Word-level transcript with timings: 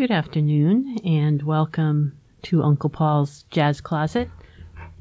Good 0.00 0.10
afternoon, 0.10 0.96
and 1.04 1.42
welcome 1.42 2.16
to 2.44 2.62
Uncle 2.62 2.88
Paul's 2.88 3.44
Jazz 3.50 3.82
Closet. 3.82 4.30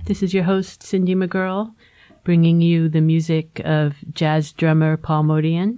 This 0.03 0.21
is 0.21 0.33
your 0.33 0.43
host, 0.43 0.83
Cindy 0.83 1.15
McGurl, 1.15 1.73
bringing 2.25 2.59
you 2.59 2.89
the 2.89 2.99
music 2.99 3.61
of 3.63 3.95
jazz 4.13 4.51
drummer 4.51 4.97
Paul 4.97 5.23
Motian. 5.23 5.77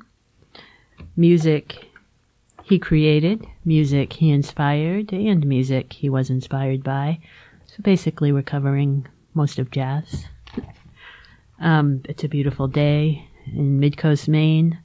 Music 1.16 1.88
he 2.64 2.80
created, 2.80 3.46
music 3.64 4.14
he 4.14 4.32
inspired, 4.32 5.14
and 5.14 5.46
music 5.46 5.94
he 5.94 6.10
was 6.10 6.32
inspired 6.32 6.84
by. 6.84 7.20
So 7.68 7.76
basically, 7.84 8.32
we're 8.32 8.42
covering 8.42 9.08
most 9.36 9.60
of 9.60 9.70
jazz. 9.70 10.26
Um, 11.60 12.02
it's 12.06 12.24
a 12.24 12.28
beautiful 12.28 12.68
day 12.68 13.30
in 13.54 13.80
Midcoast, 13.80 14.28
Maine, 14.28 14.80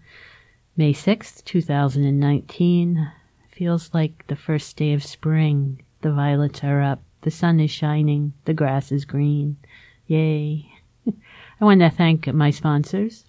May 0.77 0.93
6th, 0.93 1.43
2019. 1.45 3.11
Feels 3.57 3.95
like 3.95 4.27
the 4.27 4.37
first 4.37 4.77
day 4.77 4.93
of 4.93 5.03
spring. 5.03 5.81
The 6.03 6.13
violets 6.13 6.63
are 6.63 6.83
up, 6.83 7.03
the 7.23 7.31
sun 7.31 7.59
is 7.59 7.71
shining, 7.71 8.35
the 8.45 8.53
grass 8.53 8.93
is 8.93 9.07
green. 9.07 9.57
Yay. 10.07 10.71
I 11.07 11.65
want 11.65 11.81
to 11.81 11.89
thank 11.89 12.27
my 12.27 12.51
sponsors, 12.51 13.25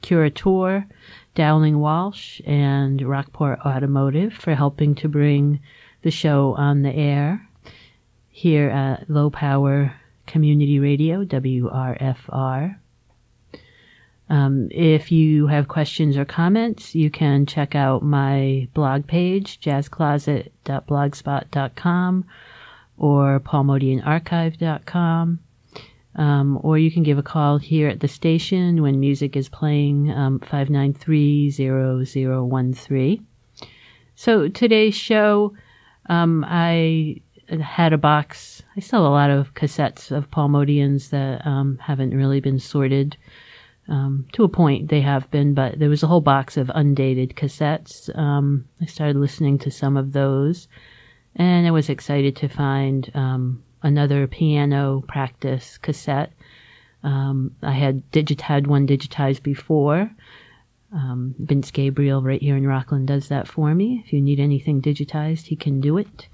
Curator, 0.00 0.86
Dowling 1.34 1.78
Walsh, 1.78 2.40
and 2.46 3.02
Rockport 3.02 3.60
Automotive 3.60 4.32
for 4.32 4.54
helping 4.54 4.94
to 4.94 5.10
bring 5.10 5.60
the 6.00 6.10
show 6.10 6.54
on 6.54 6.80
the 6.80 6.94
air 6.94 7.46
here 8.30 8.70
at 8.70 9.10
Low 9.10 9.28
Power 9.28 9.92
Community 10.26 10.78
Radio, 10.78 11.22
WRFR. 11.22 12.76
Um, 14.30 14.68
if 14.70 15.12
you 15.12 15.48
have 15.48 15.66
questions 15.66 16.16
or 16.16 16.24
comments, 16.24 16.94
you 16.94 17.10
can 17.10 17.46
check 17.46 17.74
out 17.74 18.04
my 18.04 18.68
blog 18.74 19.08
page, 19.08 19.58
jazzcloset.blogspot.com 19.60 22.24
or 22.96 23.40
paulmotianarchive.com. 23.40 25.40
Um, 26.16 26.58
or 26.62 26.76
you 26.78 26.90
can 26.90 27.02
give 27.02 27.18
a 27.18 27.22
call 27.22 27.58
here 27.58 27.88
at 27.88 28.00
the 28.00 28.08
station 28.08 28.80
when 28.82 28.98
music 29.00 29.36
is 29.36 29.48
playing, 29.48 30.10
um, 30.10 30.40
593-0013. 30.40 33.22
So 34.14 34.48
today's 34.48 34.94
show, 34.94 35.54
um, 36.08 36.44
I 36.46 37.20
had 37.48 37.92
a 37.92 37.98
box. 37.98 38.62
I 38.76 38.80
have 38.80 38.92
a 38.92 39.08
lot 39.08 39.30
of 39.30 39.54
cassettes 39.54 40.10
of 40.10 40.30
Paul 40.30 40.48
Motians 40.48 41.10
that 41.10 41.46
um, 41.46 41.78
haven't 41.78 42.16
really 42.16 42.40
been 42.40 42.60
sorted. 42.60 43.16
Um, 43.90 44.26
to 44.32 44.44
a 44.44 44.48
point, 44.48 44.88
they 44.88 45.00
have 45.00 45.28
been, 45.32 45.52
but 45.52 45.78
there 45.78 45.90
was 45.90 46.04
a 46.04 46.06
whole 46.06 46.20
box 46.20 46.56
of 46.56 46.70
undated 46.74 47.34
cassettes. 47.34 48.16
Um, 48.16 48.68
I 48.80 48.86
started 48.86 49.16
listening 49.16 49.58
to 49.58 49.70
some 49.70 49.96
of 49.96 50.12
those, 50.12 50.68
and 51.34 51.66
I 51.66 51.72
was 51.72 51.88
excited 51.88 52.36
to 52.36 52.48
find 52.48 53.10
um, 53.14 53.64
another 53.82 54.28
piano 54.28 55.02
practice 55.08 55.76
cassette. 55.76 56.32
Um, 57.02 57.56
I 57.62 57.72
had 57.72 58.08
digit 58.12 58.42
had 58.42 58.68
one 58.68 58.86
digitized 58.86 59.42
before. 59.42 60.10
Um, 60.92 61.34
Vince 61.38 61.70
Gabriel, 61.70 62.22
right 62.22 62.40
here 62.40 62.56
in 62.56 62.66
Rockland, 62.66 63.08
does 63.08 63.28
that 63.28 63.48
for 63.48 63.74
me. 63.74 64.02
If 64.04 64.12
you 64.12 64.20
need 64.20 64.40
anything 64.40 64.80
digitized, 64.82 65.46
he 65.46 65.56
can 65.56 65.80
do 65.80 65.98
it. 65.98 66.28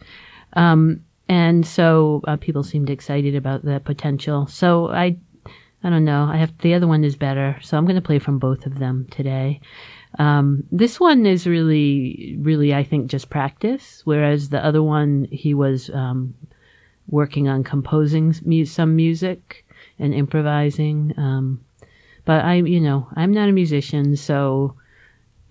Um, 0.52 1.04
and 1.28 1.66
so 1.66 2.22
uh, 2.26 2.36
people 2.36 2.62
seemed 2.62 2.88
excited 2.88 3.34
about 3.34 3.64
the 3.64 3.80
potential. 3.80 4.46
So 4.46 4.88
I, 4.88 5.16
I 5.82 5.90
don't 5.90 6.04
know. 6.04 6.24
I 6.24 6.36
have 6.36 6.56
the 6.58 6.74
other 6.74 6.86
one 6.86 7.04
is 7.04 7.16
better, 7.16 7.58
so 7.62 7.76
I'm 7.76 7.84
going 7.84 7.96
to 7.96 8.02
play 8.02 8.18
from 8.18 8.38
both 8.38 8.66
of 8.66 8.78
them 8.78 9.06
today. 9.10 9.60
Um, 10.18 10.64
this 10.72 10.98
one 10.98 11.26
is 11.26 11.46
really, 11.46 12.36
really, 12.40 12.74
I 12.74 12.82
think, 12.82 13.10
just 13.10 13.30
practice, 13.30 14.02
whereas 14.04 14.48
the 14.48 14.64
other 14.64 14.82
one 14.82 15.28
he 15.30 15.54
was 15.54 15.90
um, 15.90 16.34
working 17.08 17.48
on 17.48 17.62
composing 17.62 18.32
some 18.64 18.96
music 18.96 19.66
and 19.98 20.14
improvising. 20.14 21.12
Um, 21.16 21.64
but 22.24 22.44
I, 22.44 22.54
you 22.54 22.80
know, 22.80 23.08
I'm 23.14 23.32
not 23.32 23.48
a 23.48 23.52
musician, 23.52 24.16
so 24.16 24.74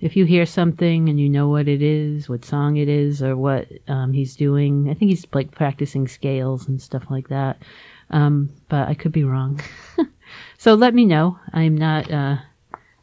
if 0.01 0.17
you 0.17 0.25
hear 0.25 0.45
something 0.45 1.07
and 1.07 1.19
you 1.19 1.29
know 1.29 1.47
what 1.47 1.67
it 1.67 1.81
is, 1.81 2.27
what 2.27 2.43
song 2.43 2.77
it 2.77 2.89
is, 2.89 3.23
or 3.23 3.37
what 3.37 3.67
um, 3.87 4.11
he's 4.11 4.35
doing, 4.35 4.89
I 4.89 4.93
think 4.93 5.09
he's 5.09 5.25
like 5.33 5.51
practicing 5.51 6.07
scales 6.07 6.67
and 6.67 6.81
stuff 6.81 7.05
like 7.09 7.29
that. 7.29 7.61
Um, 8.09 8.51
but 8.69 8.87
I 8.87 8.93
could 8.93 9.11
be 9.11 9.23
wrong. 9.23 9.59
so 10.57 10.73
let 10.73 10.93
me 10.93 11.05
know. 11.05 11.39
I'm 11.53 11.75
not. 11.75 12.11
Uh, 12.11 12.37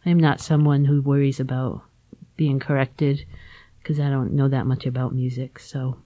I'm 0.05 0.19
not 0.19 0.41
someone 0.41 0.85
who 0.85 1.03
worries 1.03 1.41
about 1.41 1.83
being 2.37 2.59
corrected 2.59 3.25
because 3.79 4.01
I 4.01 4.11
don't 4.11 4.33
know 4.33 4.49
that 4.49 4.67
much 4.67 4.87
about 4.87 5.15
music. 5.15 5.59
So 5.59 5.97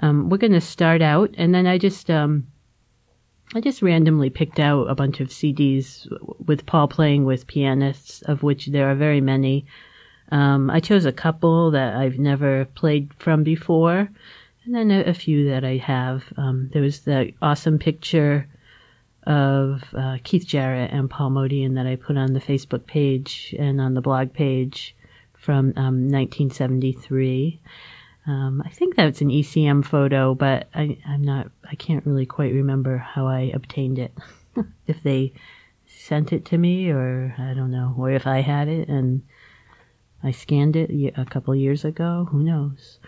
um, 0.00 0.28
we're 0.28 0.38
going 0.38 0.52
to 0.52 0.60
start 0.60 1.02
out, 1.02 1.34
and 1.36 1.54
then 1.54 1.66
I 1.66 1.78
just. 1.78 2.10
Um, 2.10 2.46
I 3.52 3.60
just 3.60 3.82
randomly 3.82 4.30
picked 4.30 4.60
out 4.60 4.84
a 4.84 4.94
bunch 4.94 5.18
of 5.18 5.28
CDs 5.28 6.06
with 6.46 6.66
Paul 6.66 6.86
playing 6.86 7.24
with 7.24 7.48
pianists, 7.48 8.22
of 8.22 8.44
which 8.44 8.66
there 8.66 8.88
are 8.88 8.94
very 8.94 9.20
many. 9.20 9.66
Um, 10.30 10.70
I 10.70 10.78
chose 10.78 11.04
a 11.04 11.12
couple 11.12 11.72
that 11.72 11.96
I've 11.96 12.18
never 12.18 12.66
played 12.76 13.12
from 13.14 13.42
before, 13.42 14.08
and 14.72 14.88
then 14.88 15.00
a, 15.04 15.10
a 15.10 15.14
few 15.14 15.48
that 15.48 15.64
I 15.64 15.78
have. 15.78 16.22
Um, 16.36 16.70
there 16.72 16.82
was 16.82 17.00
the 17.00 17.32
awesome 17.42 17.78
picture 17.78 18.48
of 19.24 19.82
uh, 19.96 20.18
Keith 20.22 20.46
Jarrett 20.46 20.92
and 20.92 21.10
Paul 21.10 21.30
Motian 21.30 21.74
that 21.74 21.86
I 21.86 21.96
put 21.96 22.16
on 22.16 22.34
the 22.34 22.40
Facebook 22.40 22.86
page 22.86 23.52
and 23.58 23.80
on 23.80 23.94
the 23.94 24.00
blog 24.00 24.32
page 24.32 24.94
from 25.34 25.72
um, 25.76 26.08
1973. 26.08 27.60
Um, 28.28 28.62
I 28.64 28.68
think 28.68 28.94
that's 28.94 29.20
an 29.20 29.30
ECM 29.30 29.84
photo, 29.84 30.34
but 30.36 30.68
I, 30.72 30.98
I'm 31.04 31.22
not. 31.22 31.50
I 31.68 31.74
can't 31.74 32.06
really 32.06 32.26
quite 32.26 32.52
remember 32.52 32.96
how 32.96 33.26
I 33.26 33.50
obtained 33.52 33.98
it. 33.98 34.12
if 34.86 35.02
they 35.02 35.32
sent 35.86 36.32
it 36.32 36.44
to 36.46 36.58
me, 36.58 36.90
or 36.90 37.34
I 37.38 37.54
don't 37.54 37.72
know, 37.72 37.94
or 37.98 38.10
if 38.12 38.26
I 38.26 38.40
had 38.40 38.68
it 38.68 38.88
and 38.88 39.22
I 40.22 40.30
scanned 40.30 40.76
it 40.76 40.90
a 41.16 41.24
couple 41.24 41.56
years 41.56 41.84
ago. 41.84 42.28
Who 42.30 42.44
knows? 42.44 43.00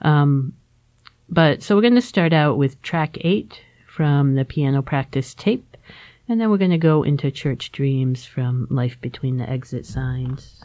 Um, 0.00 0.54
but 1.30 1.62
so 1.62 1.74
we're 1.74 1.82
going 1.82 1.94
to 1.94 2.02
start 2.02 2.32
out 2.32 2.58
with 2.58 2.80
track 2.82 3.16
eight 3.20 3.60
from 3.86 4.34
the 4.34 4.44
piano 4.44 4.82
practice 4.82 5.34
tape, 5.34 5.76
and 6.28 6.40
then 6.40 6.50
we're 6.50 6.58
going 6.58 6.70
to 6.70 6.78
go 6.78 7.02
into 7.02 7.30
Church 7.30 7.72
Dreams 7.72 8.24
from 8.24 8.66
Life 8.70 9.00
Between 9.00 9.36
the 9.36 9.48
Exit 9.48 9.86
Signs. 9.86 10.62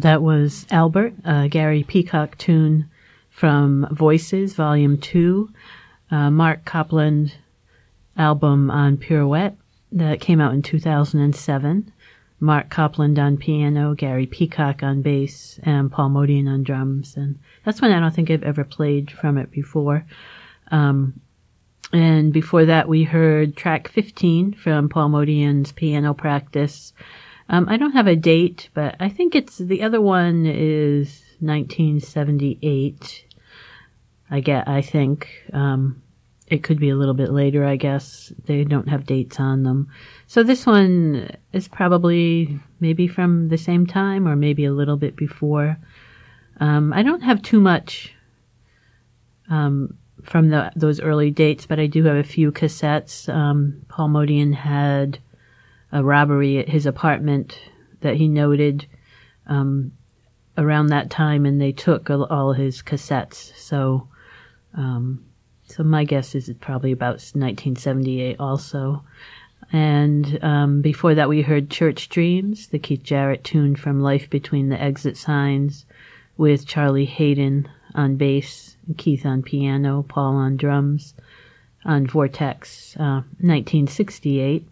That 0.00 0.20
was 0.20 0.66
Albert, 0.70 1.14
Gary 1.48 1.82
Peacock 1.82 2.36
tune 2.36 2.90
from 3.30 3.88
Voices, 3.90 4.52
Volume 4.52 4.98
2, 4.98 5.48
uh, 6.10 6.30
Marc 6.30 6.66
Copland 6.66 7.32
album 8.14 8.70
on 8.70 8.98
Pirouet 8.98 9.54
that 9.92 10.20
came 10.20 10.38
out 10.38 10.52
in 10.52 10.60
2007. 10.60 11.90
Marc 12.38 12.68
Copland 12.68 13.18
on 13.18 13.38
piano, 13.38 13.94
Gary 13.94 14.26
Peacock 14.26 14.82
on 14.82 15.00
bass, 15.00 15.58
and 15.62 15.90
Paul 15.90 16.10
Motian 16.10 16.46
on 16.46 16.62
drums. 16.62 17.16
And 17.16 17.38
that's 17.64 17.80
one 17.80 17.90
I 17.90 17.98
don't 17.98 18.14
think 18.14 18.30
I've 18.30 18.42
ever 18.42 18.64
played 18.64 19.10
from 19.10 19.38
it 19.38 19.50
before. 19.50 20.04
Um, 20.70 21.18
and 21.94 22.34
before 22.34 22.66
that, 22.66 22.86
we 22.86 23.04
heard 23.04 23.56
track 23.56 23.88
15 23.88 24.52
from 24.52 24.90
Paul 24.90 25.08
Motian's 25.08 25.72
piano 25.72 26.12
practice. 26.12 26.92
Um, 27.48 27.68
I 27.68 27.76
don't 27.76 27.92
have 27.92 28.06
a 28.06 28.16
date, 28.16 28.68
but 28.74 28.96
I 28.98 29.08
think 29.08 29.34
it's 29.34 29.58
the 29.58 29.82
other 29.82 30.00
one 30.00 30.46
is 30.46 31.22
1978. 31.40 33.24
I 34.30 34.40
get, 34.40 34.68
I 34.68 34.82
think. 34.82 35.28
Um, 35.52 36.02
it 36.48 36.62
could 36.62 36.78
be 36.78 36.90
a 36.90 36.96
little 36.96 37.14
bit 37.14 37.32
later, 37.32 37.64
I 37.64 37.76
guess. 37.76 38.32
They 38.44 38.64
don't 38.64 38.88
have 38.88 39.06
dates 39.06 39.40
on 39.40 39.64
them. 39.64 39.88
So 40.26 40.42
this 40.42 40.64
one 40.64 41.30
is 41.52 41.66
probably 41.66 42.58
maybe 42.80 43.08
from 43.08 43.48
the 43.48 43.58
same 43.58 43.86
time 43.86 44.28
or 44.28 44.36
maybe 44.36 44.64
a 44.64 44.72
little 44.72 44.96
bit 44.96 45.16
before. 45.16 45.76
Um, 46.60 46.92
I 46.92 47.02
don't 47.02 47.22
have 47.22 47.42
too 47.42 47.60
much 47.60 48.14
um, 49.50 49.96
from 50.22 50.48
the, 50.48 50.70
those 50.76 51.00
early 51.00 51.30
dates, 51.30 51.66
but 51.66 51.80
I 51.80 51.86
do 51.86 52.04
have 52.04 52.16
a 52.16 52.22
few 52.22 52.52
cassettes. 52.52 53.32
Um, 53.32 53.82
Paul 53.88 54.08
Motian 54.08 54.54
had 54.54 55.18
a 55.96 56.04
robbery 56.04 56.58
at 56.58 56.68
his 56.68 56.86
apartment 56.86 57.58
that 58.00 58.16
he 58.16 58.28
noted 58.28 58.86
um, 59.46 59.92
around 60.58 60.88
that 60.88 61.10
time, 61.10 61.46
and 61.46 61.60
they 61.60 61.72
took 61.72 62.10
all 62.10 62.52
his 62.52 62.82
cassettes. 62.82 63.56
So 63.56 64.08
um, 64.74 65.24
so 65.64 65.82
my 65.82 66.04
guess 66.04 66.34
is 66.34 66.48
it's 66.48 66.58
probably 66.60 66.92
about 66.92 67.14
1978 67.34 68.36
also. 68.38 69.02
And 69.72 70.38
um, 70.44 70.80
before 70.80 71.14
that, 71.14 71.28
we 71.28 71.42
heard 71.42 71.70
Church 71.70 72.08
Dreams, 72.08 72.68
the 72.68 72.78
Keith 72.78 73.02
Jarrett 73.02 73.42
tune 73.42 73.74
from 73.74 74.00
Life 74.00 74.30
Between 74.30 74.68
the 74.68 74.80
Exit 74.80 75.16
Signs, 75.16 75.86
with 76.36 76.66
Charlie 76.66 77.06
Haden 77.06 77.68
on 77.94 78.16
bass, 78.16 78.76
Keith 78.96 79.26
on 79.26 79.42
piano, 79.42 80.04
Paul 80.06 80.36
on 80.36 80.56
drums, 80.56 81.14
on 81.84 82.06
Vortex, 82.06 82.94
uh, 82.96 83.22
1968. 83.40 84.68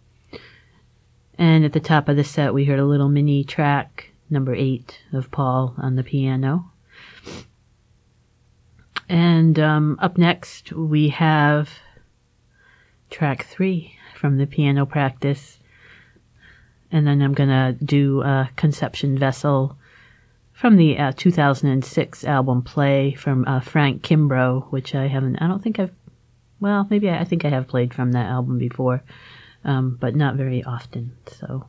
And 1.38 1.64
at 1.64 1.72
the 1.72 1.80
top 1.80 2.08
of 2.08 2.16
the 2.16 2.24
set, 2.24 2.54
we 2.54 2.64
heard 2.64 2.78
a 2.78 2.84
little 2.84 3.08
mini 3.08 3.44
track, 3.44 4.12
number 4.30 4.54
eight, 4.54 5.00
of 5.12 5.30
Paul 5.30 5.74
on 5.78 5.96
the 5.96 6.04
piano. 6.04 6.70
And 9.08 9.58
um, 9.58 9.98
up 10.00 10.16
next, 10.16 10.72
we 10.72 11.08
have 11.10 11.70
track 13.10 13.44
three 13.44 13.96
from 14.14 14.38
the 14.38 14.46
piano 14.46 14.86
practice. 14.86 15.58
And 16.90 17.06
then 17.06 17.20
I'm 17.20 17.34
going 17.34 17.48
to 17.48 17.76
do 17.84 18.22
a 18.22 18.50
Conception 18.56 19.18
Vessel 19.18 19.76
from 20.52 20.76
the 20.76 20.96
uh, 20.96 21.12
2006 21.16 22.24
album 22.24 22.62
Play 22.62 23.12
from 23.14 23.44
uh, 23.46 23.60
Frank 23.60 24.02
Kimbrough, 24.02 24.70
which 24.70 24.94
I 24.94 25.08
haven't, 25.08 25.36
I 25.36 25.48
don't 25.48 25.62
think 25.62 25.80
I've, 25.80 25.92
well, 26.60 26.86
maybe 26.88 27.10
I, 27.10 27.20
I 27.20 27.24
think 27.24 27.44
I 27.44 27.50
have 27.50 27.66
played 27.66 27.92
from 27.92 28.12
that 28.12 28.26
album 28.26 28.58
before, 28.58 29.02
um, 29.64 29.96
but 30.00 30.14
not 30.14 30.36
very 30.36 30.62
often. 30.64 31.12
So 31.26 31.68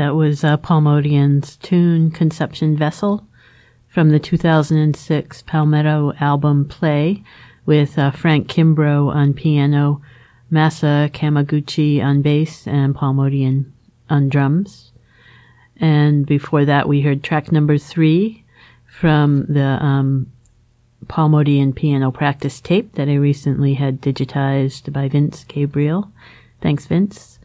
that 0.00 0.14
was 0.14 0.42
uh, 0.42 0.56
Paul 0.56 0.80
Motian's 0.80 1.56
tune 1.58 2.10
Conception 2.10 2.74
Vessel 2.74 3.26
from 3.86 4.08
the 4.08 4.18
2006 4.18 5.42
Palmetto 5.42 6.14
album 6.18 6.64
Play 6.64 7.22
with 7.66 7.98
uh, 7.98 8.10
Frank 8.10 8.48
Kimbrough 8.48 9.14
on 9.14 9.34
piano, 9.34 10.00
Masa 10.50 11.10
Kamaguchi 11.10 12.02
on 12.02 12.22
bass, 12.22 12.66
and 12.66 12.94
Paul 12.94 13.12
Motian 13.12 13.72
on 14.08 14.30
drums. 14.30 14.92
And 15.76 16.24
before 16.24 16.64
that, 16.64 16.88
we 16.88 17.02
heard 17.02 17.22
track 17.22 17.52
number 17.52 17.76
three 17.76 18.42
from 18.86 19.44
the 19.50 19.84
um, 19.84 20.32
Paul 21.08 21.28
Motian 21.28 21.76
piano 21.76 22.10
practice 22.10 22.58
tape 22.62 22.94
that 22.94 23.10
I 23.10 23.16
recently 23.16 23.74
had 23.74 24.00
digitized 24.00 24.94
by 24.94 25.08
Vince 25.08 25.44
Gabriel. 25.44 26.10
Thanks, 26.62 26.86
Vince. 26.86 27.38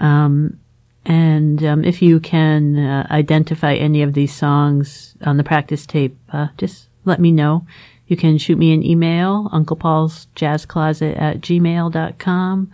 Um, 0.00 0.58
and 1.04 1.62
um, 1.64 1.84
if 1.84 2.00
you 2.00 2.20
can 2.20 2.78
uh, 2.78 3.06
identify 3.10 3.74
any 3.74 4.02
of 4.02 4.14
these 4.14 4.34
songs 4.34 5.14
on 5.22 5.36
the 5.36 5.44
practice 5.44 5.86
tape, 5.86 6.16
uh, 6.32 6.48
just 6.56 6.88
let 7.04 7.20
me 7.20 7.30
know. 7.32 7.66
You 8.06 8.16
can 8.16 8.38
shoot 8.38 8.56
me 8.58 8.72
an 8.72 8.84
email, 8.84 9.48
Uncle 9.52 9.76
Paul's 9.76 10.26
Jazz 10.34 10.66
Closet 10.66 11.16
at 11.16 11.40
gmail.com, 11.40 12.70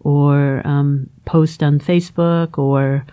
or 0.00 0.62
um, 0.64 1.10
post 1.24 1.62
on 1.62 1.78
Facebook 1.78 2.58
or 2.58 3.06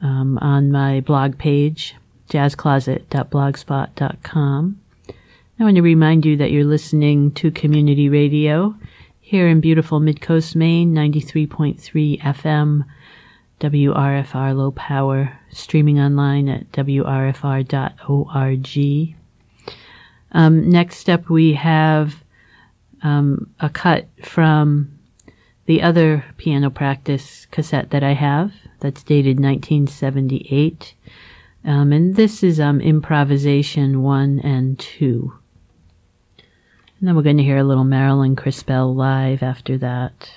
um, 0.00 0.38
on 0.38 0.70
my 0.70 1.00
blog 1.00 1.36
page, 1.36 1.96
jazzcloset.blogspot.com. 2.30 4.80
I 5.58 5.64
want 5.64 5.76
to 5.76 5.82
remind 5.82 6.24
you 6.24 6.38
that 6.38 6.52
you're 6.52 6.64
listening 6.64 7.32
to 7.32 7.50
community 7.50 8.08
radio 8.08 8.74
here 9.20 9.46
in 9.46 9.60
beautiful 9.60 10.00
Midcoast, 10.00 10.56
Maine, 10.56 10.94
93.3 10.94 12.18
FM 12.20 12.86
WRFR 13.60 14.56
Low 14.56 14.70
Power, 14.72 15.38
streaming 15.52 16.00
online 16.00 16.48
at 16.48 16.72
WRFR.org. 16.72 17.16
Um, 20.32 20.70
next 20.70 21.10
up, 21.10 21.28
we 21.28 21.52
have 21.54 22.24
um, 23.02 23.50
a 23.60 23.68
cut 23.68 24.06
from 24.22 24.98
the 25.66 25.82
other 25.82 26.24
piano 26.36 26.70
practice 26.70 27.46
cassette 27.50 27.90
that 27.90 28.02
I 28.02 28.14
have 28.14 28.52
that's 28.80 29.02
dated 29.02 29.38
1978. 29.38 30.94
Um, 31.64 31.92
and 31.92 32.16
this 32.16 32.42
is 32.42 32.58
um, 32.58 32.80
improvisation 32.80 34.02
one 34.02 34.40
and 34.40 34.78
two. 34.78 35.34
And 36.98 37.08
then 37.08 37.14
we're 37.14 37.22
going 37.22 37.36
to 37.36 37.42
hear 37.42 37.58
a 37.58 37.64
little 37.64 37.84
Marilyn 37.84 38.36
Crispell 38.36 38.94
live 38.94 39.42
after 39.42 39.76
that. 39.78 40.30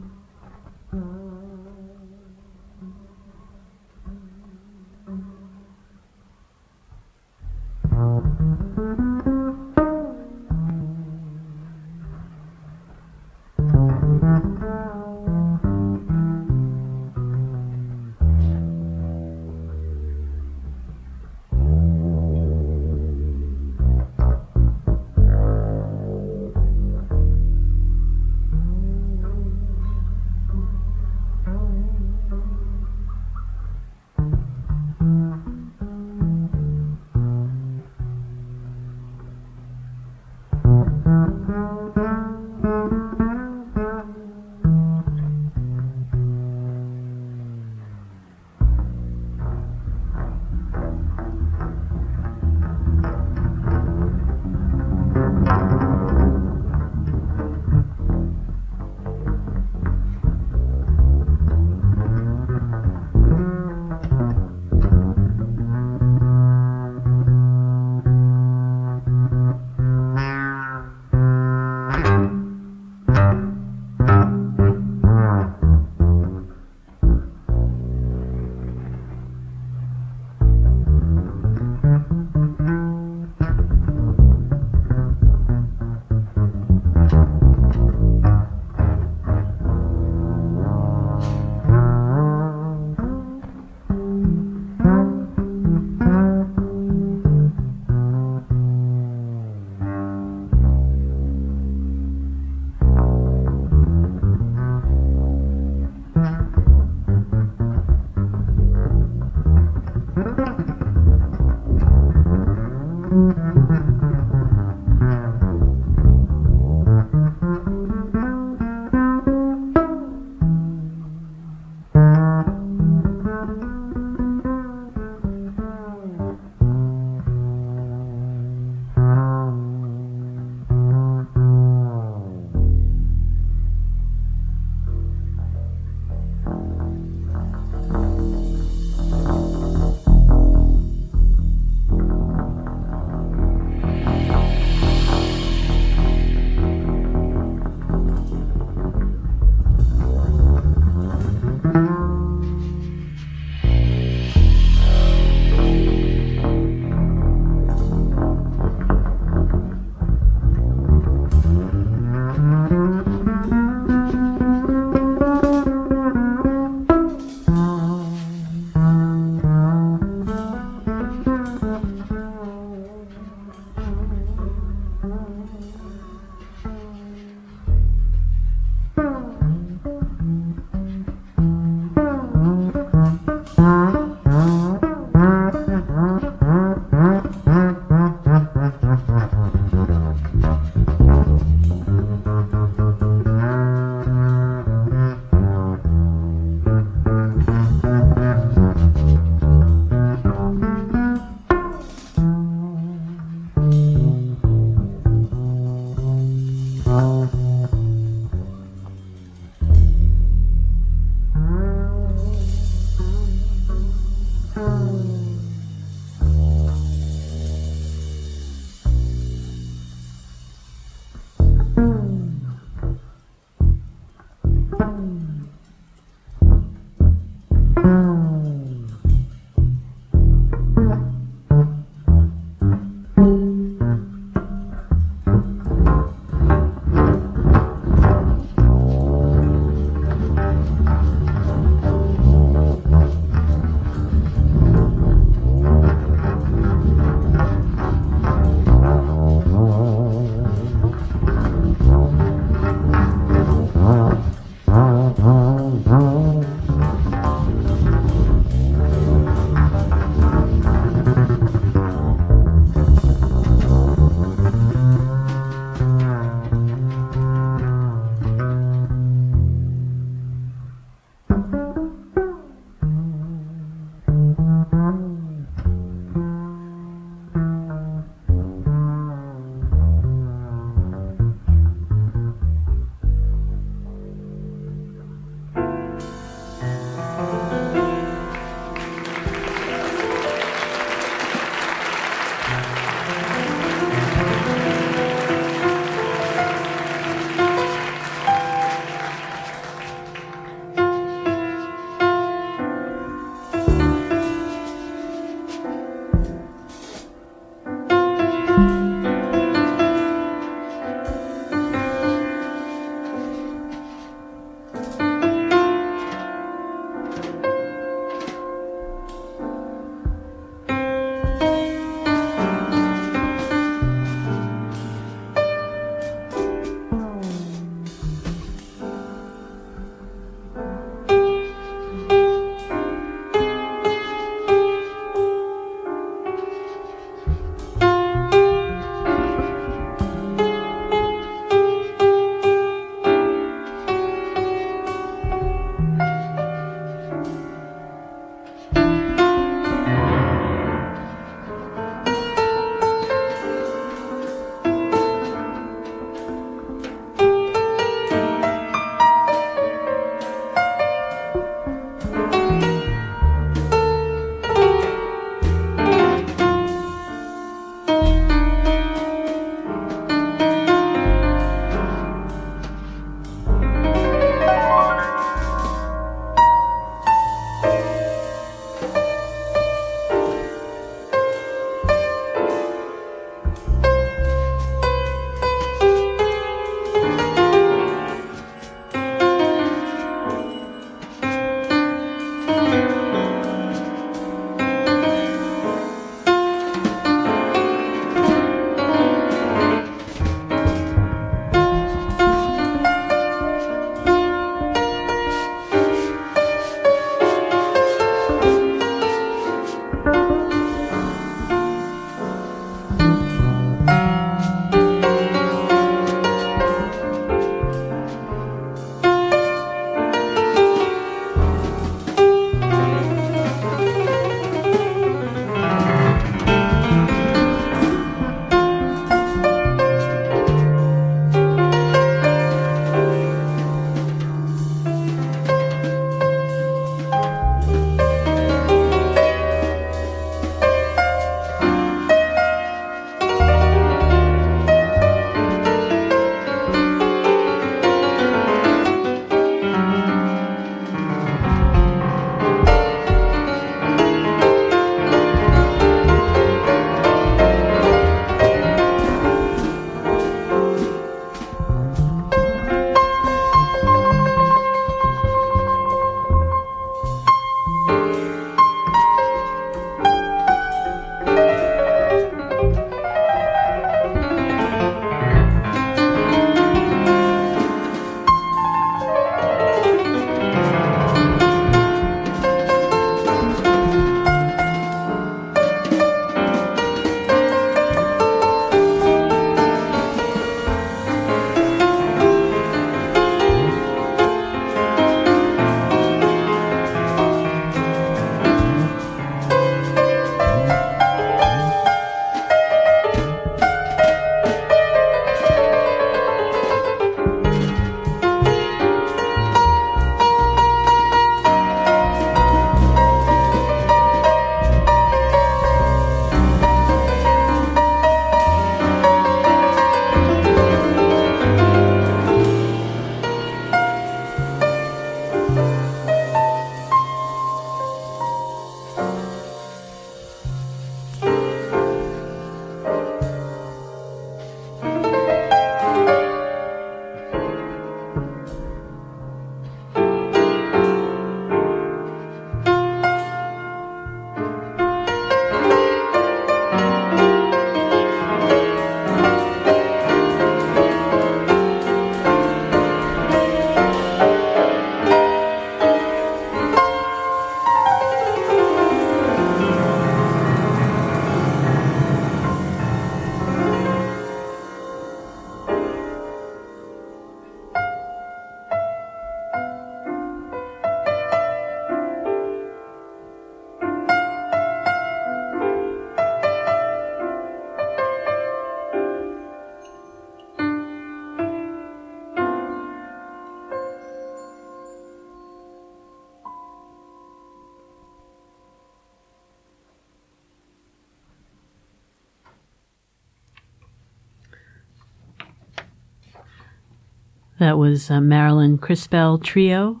Was 597.78 598.10
a 598.10 598.20
Marilyn 598.20 598.76
Crispell 598.78 599.38
Trio 599.38 600.00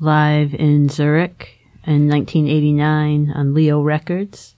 live 0.00 0.54
in 0.54 0.88
Zurich 0.88 1.60
in 1.86 2.08
1989 2.08 3.30
on 3.30 3.54
Leo 3.54 3.80
Records. 3.80 4.56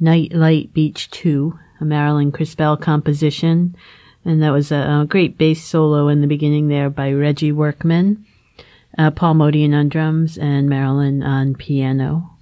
Nightlight 0.00 0.74
Beach 0.74 1.08
2, 1.12 1.56
a 1.80 1.84
Marilyn 1.84 2.32
Crispell 2.32 2.76
composition. 2.76 3.76
And 4.24 4.42
that 4.42 4.50
was 4.50 4.72
a, 4.72 5.02
a, 5.02 5.06
great 5.08 5.38
bass 5.38 5.64
solo 5.64 6.08
in 6.08 6.20
the 6.20 6.26
beginning 6.26 6.66
there 6.66 6.90
by 6.90 7.12
Reggie 7.12 7.52
Workman, 7.52 8.26
uh, 8.98 9.12
Paul 9.12 9.34
Motian 9.34 9.72
on 9.72 9.88
drums, 9.88 10.36
and 10.36 10.68
Marilyn 10.68 11.22
on 11.22 11.54
piano. 11.54 12.38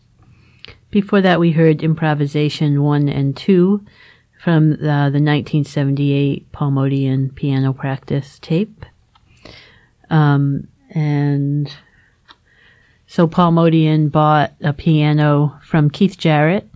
Before 0.90 1.20
that, 1.20 1.38
we 1.38 1.52
heard 1.52 1.82
Improvisation 1.82 2.82
1 2.82 3.10
and 3.10 3.36
2 3.36 3.84
from 4.42 4.70
the, 4.70 5.10
the 5.12 5.20
1978 5.20 6.50
Paul 6.52 6.70
Motian 6.70 7.34
piano 7.34 7.74
practice 7.74 8.38
tape. 8.38 8.86
Um, 10.10 10.68
and 10.90 11.72
so 13.06 13.26
Paul 13.26 13.52
Motian 13.52 14.10
bought 14.10 14.52
a 14.60 14.72
piano 14.72 15.58
from 15.64 15.90
Keith 15.90 16.18
Jarrett 16.18 16.68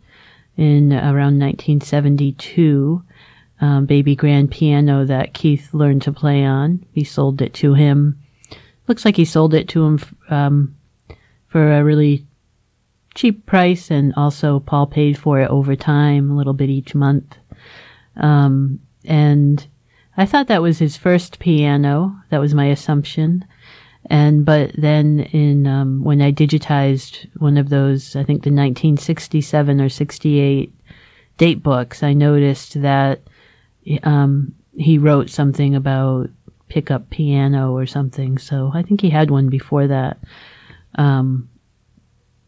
in 0.57 0.93
around 0.93 1.39
1972, 1.39 3.03
um, 3.61 3.87
baby 3.87 4.15
grand 4.15 4.51
piano 4.51 5.05
that 5.05 5.35
Keith 5.35 5.73
learned 5.73 6.03
to 6.03 6.13
play 6.13 6.45
on. 6.45 6.85
He 6.93 7.05
sold 7.05 7.43
it 7.43 7.55
to 7.55 7.75
him. 7.75 8.21
Looks 8.87 9.05
like 9.05 9.17
he 9.17 9.25
sold 9.25 9.55
it 9.55 9.69
to 9.69 9.85
him 9.85 10.01
um, 10.31 10.77
for 11.49 11.73
a 11.73 11.85
really 11.85 12.27
cheap 13.15 13.47
price, 13.47 13.91
and 13.91 14.13
also 14.17 14.61
Paul 14.61 14.87
paid 14.87 15.19
for 15.19 15.41
it 15.41 15.51
over 15.51 15.77
time, 15.77 16.31
a 16.31 16.37
little 16.37 16.53
bit 16.53 16.69
each 16.69 16.95
month. 16.95 17.37
Um, 18.17 18.81
and 19.05 19.67
I 20.17 20.27
thought 20.27 20.47
that 20.47 20.63
was 20.63 20.79
his 20.79 20.97
first 20.97 21.39
piano. 21.39 22.17
That 22.31 22.41
was 22.41 22.55
my 22.55 22.67
assumption. 22.67 23.45
And 24.07 24.45
but 24.45 24.73
then 24.77 25.21
in 25.33 25.67
um, 25.67 26.05
when 26.05 26.21
I 26.21 26.31
digitized 26.31 27.27
one 27.39 27.57
of 27.57 27.71
those, 27.71 28.15
I 28.17 28.23
think 28.23 28.43
the 28.43 28.51
1967 28.51 29.81
or 29.81 29.89
68 29.89 30.73
date 31.39 31.63
books, 31.63 32.03
I 32.03 32.13
noticed 32.13 32.81
that 32.83 33.23
um, 34.03 34.55
he 34.77 34.99
wrote 34.99 35.31
something 35.31 35.75
about 35.75 36.31
pickup 36.69 37.11
piano 37.11 37.73
or 37.73 37.87
something. 37.87 38.39
So 38.39 38.71
I 38.75 38.83
think 38.83 39.01
he 39.01 39.11
had 39.11 39.31
one 39.31 39.49
before 39.49 39.87
that. 39.87 40.19
Um, 40.97 41.49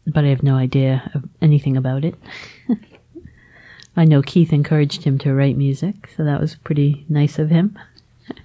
but 0.05 0.23
I 0.23 0.27
have 0.27 0.43
no 0.43 0.55
idea 0.55 1.11
of 1.13 1.25
anything 1.41 1.75
about 1.75 2.05
it. 2.05 2.15
I 3.97 4.05
know 4.05 4.21
Keith 4.21 4.53
encouraged 4.53 5.03
him 5.03 5.17
to 5.19 5.33
write 5.33 5.57
music, 5.57 6.11
so 6.15 6.23
that 6.23 6.39
was 6.39 6.55
pretty 6.55 7.03
nice 7.09 7.39
of 7.39 7.49
him. 7.49 7.77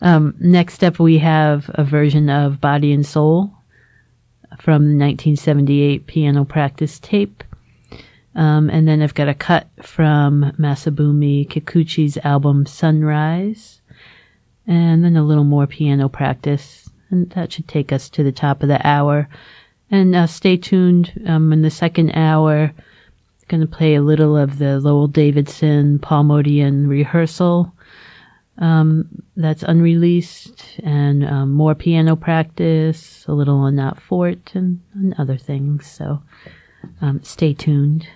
um, 0.00 0.34
next 0.40 0.82
up, 0.82 0.98
we 0.98 1.18
have 1.18 1.70
a 1.74 1.84
version 1.84 2.30
of 2.30 2.62
Body 2.62 2.90
and 2.90 3.04
Soul 3.04 3.52
from 4.58 4.84
the 4.84 5.04
1978 5.04 6.06
piano 6.06 6.46
practice 6.46 6.98
tape. 6.98 7.44
Um, 8.34 8.70
and 8.70 8.88
then 8.88 9.02
I've 9.02 9.14
got 9.14 9.28
a 9.28 9.34
cut 9.34 9.68
from 9.82 10.52
Masabumi 10.58 11.46
Kikuchi's 11.46 12.16
album 12.24 12.64
Sunrise. 12.64 13.82
And 14.66 15.04
then 15.04 15.16
a 15.16 15.24
little 15.24 15.44
more 15.44 15.66
piano 15.66 16.08
practice. 16.08 16.88
And 17.10 17.28
that 17.30 17.52
should 17.52 17.68
take 17.68 17.92
us 17.92 18.08
to 18.10 18.22
the 18.22 18.32
top 18.32 18.62
of 18.62 18.68
the 18.68 18.86
hour. 18.86 19.28
And 19.90 20.14
uh, 20.14 20.26
stay 20.26 20.56
tuned 20.56 21.12
um, 21.26 21.52
in 21.52 21.60
the 21.60 21.70
second 21.70 22.12
hour 22.12 22.72
going 23.50 23.60
to 23.60 23.66
play 23.66 23.96
a 23.96 24.02
little 24.02 24.36
of 24.36 24.58
the 24.58 24.78
Lowell 24.78 25.08
Davidson 25.08 25.98
Paul 25.98 26.24
Motian 26.24 26.88
rehearsal 26.88 27.72
um, 28.58 29.08
that's 29.36 29.62
unreleased, 29.64 30.78
and 30.84 31.24
um, 31.24 31.50
more 31.50 31.74
piano 31.74 32.14
practice, 32.14 33.24
a 33.26 33.32
little 33.32 33.56
on 33.56 33.76
that 33.76 34.00
fort, 34.00 34.52
and, 34.54 34.80
and 34.94 35.14
other 35.18 35.36
things. 35.36 35.90
So 35.90 36.22
um, 37.00 37.22
stay 37.24 37.54
tuned. 37.54 38.06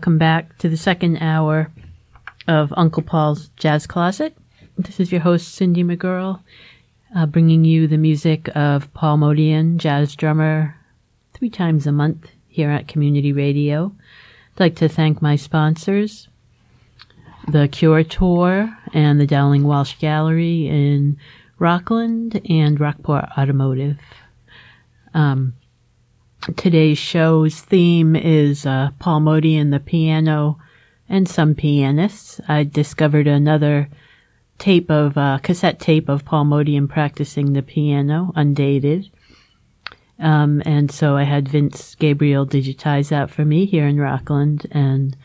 Welcome 0.00 0.16
back 0.16 0.56
to 0.60 0.70
the 0.70 0.78
second 0.78 1.18
hour 1.18 1.70
of 2.48 2.72
Uncle 2.74 3.02
Paul's 3.02 3.50
Jazz 3.56 3.86
Closet. 3.86 4.34
This 4.78 4.98
is 4.98 5.12
your 5.12 5.20
host, 5.20 5.54
Cindy 5.54 5.84
McGuirl, 5.84 6.40
uh, 7.14 7.26
bringing 7.26 7.66
you 7.66 7.86
the 7.86 7.98
music 7.98 8.48
of 8.56 8.90
Paul 8.94 9.18
Motian, 9.18 9.76
jazz 9.76 10.16
drummer, 10.16 10.74
three 11.34 11.50
times 11.50 11.86
a 11.86 11.92
month 11.92 12.30
here 12.48 12.70
at 12.70 12.88
Community 12.88 13.34
Radio. 13.34 13.94
I'd 14.54 14.60
like 14.60 14.76
to 14.76 14.88
thank 14.88 15.20
my 15.20 15.36
sponsors, 15.36 16.28
the 17.46 17.68
Cure 17.68 18.02
Tour 18.02 18.74
and 18.94 19.20
the 19.20 19.26
Dowling 19.26 19.64
Walsh 19.64 19.98
Gallery 19.98 20.66
in 20.66 21.18
Rockland 21.58 22.40
and 22.48 22.80
Rockport 22.80 23.26
Automotive. 23.36 23.98
Um, 25.12 25.52
today's 26.56 26.98
show's 26.98 27.60
theme 27.60 28.16
is 28.16 28.64
uh, 28.64 28.90
Paul 28.98 29.28
and 29.28 29.72
the 29.72 29.80
piano, 29.80 30.58
and 31.08 31.28
some 31.28 31.54
pianists. 31.54 32.40
I 32.48 32.64
discovered 32.64 33.26
another 33.26 33.88
tape 34.58 34.90
of 34.90 35.18
uh, 35.18 35.38
cassette 35.42 35.80
tape 35.80 36.08
of 36.08 36.24
Paul 36.24 36.44
Motian 36.44 36.88
practicing 36.88 37.52
the 37.52 37.62
piano, 37.62 38.32
undated. 38.36 39.10
Um, 40.18 40.62
and 40.64 40.90
so 40.90 41.16
I 41.16 41.24
had 41.24 41.48
Vince 41.48 41.94
Gabriel 41.94 42.46
digitize 42.46 43.08
that 43.08 43.30
for 43.30 43.44
me 43.44 43.66
here 43.66 43.86
in 43.86 43.98
Rockland, 43.98 44.66
and 44.70 45.16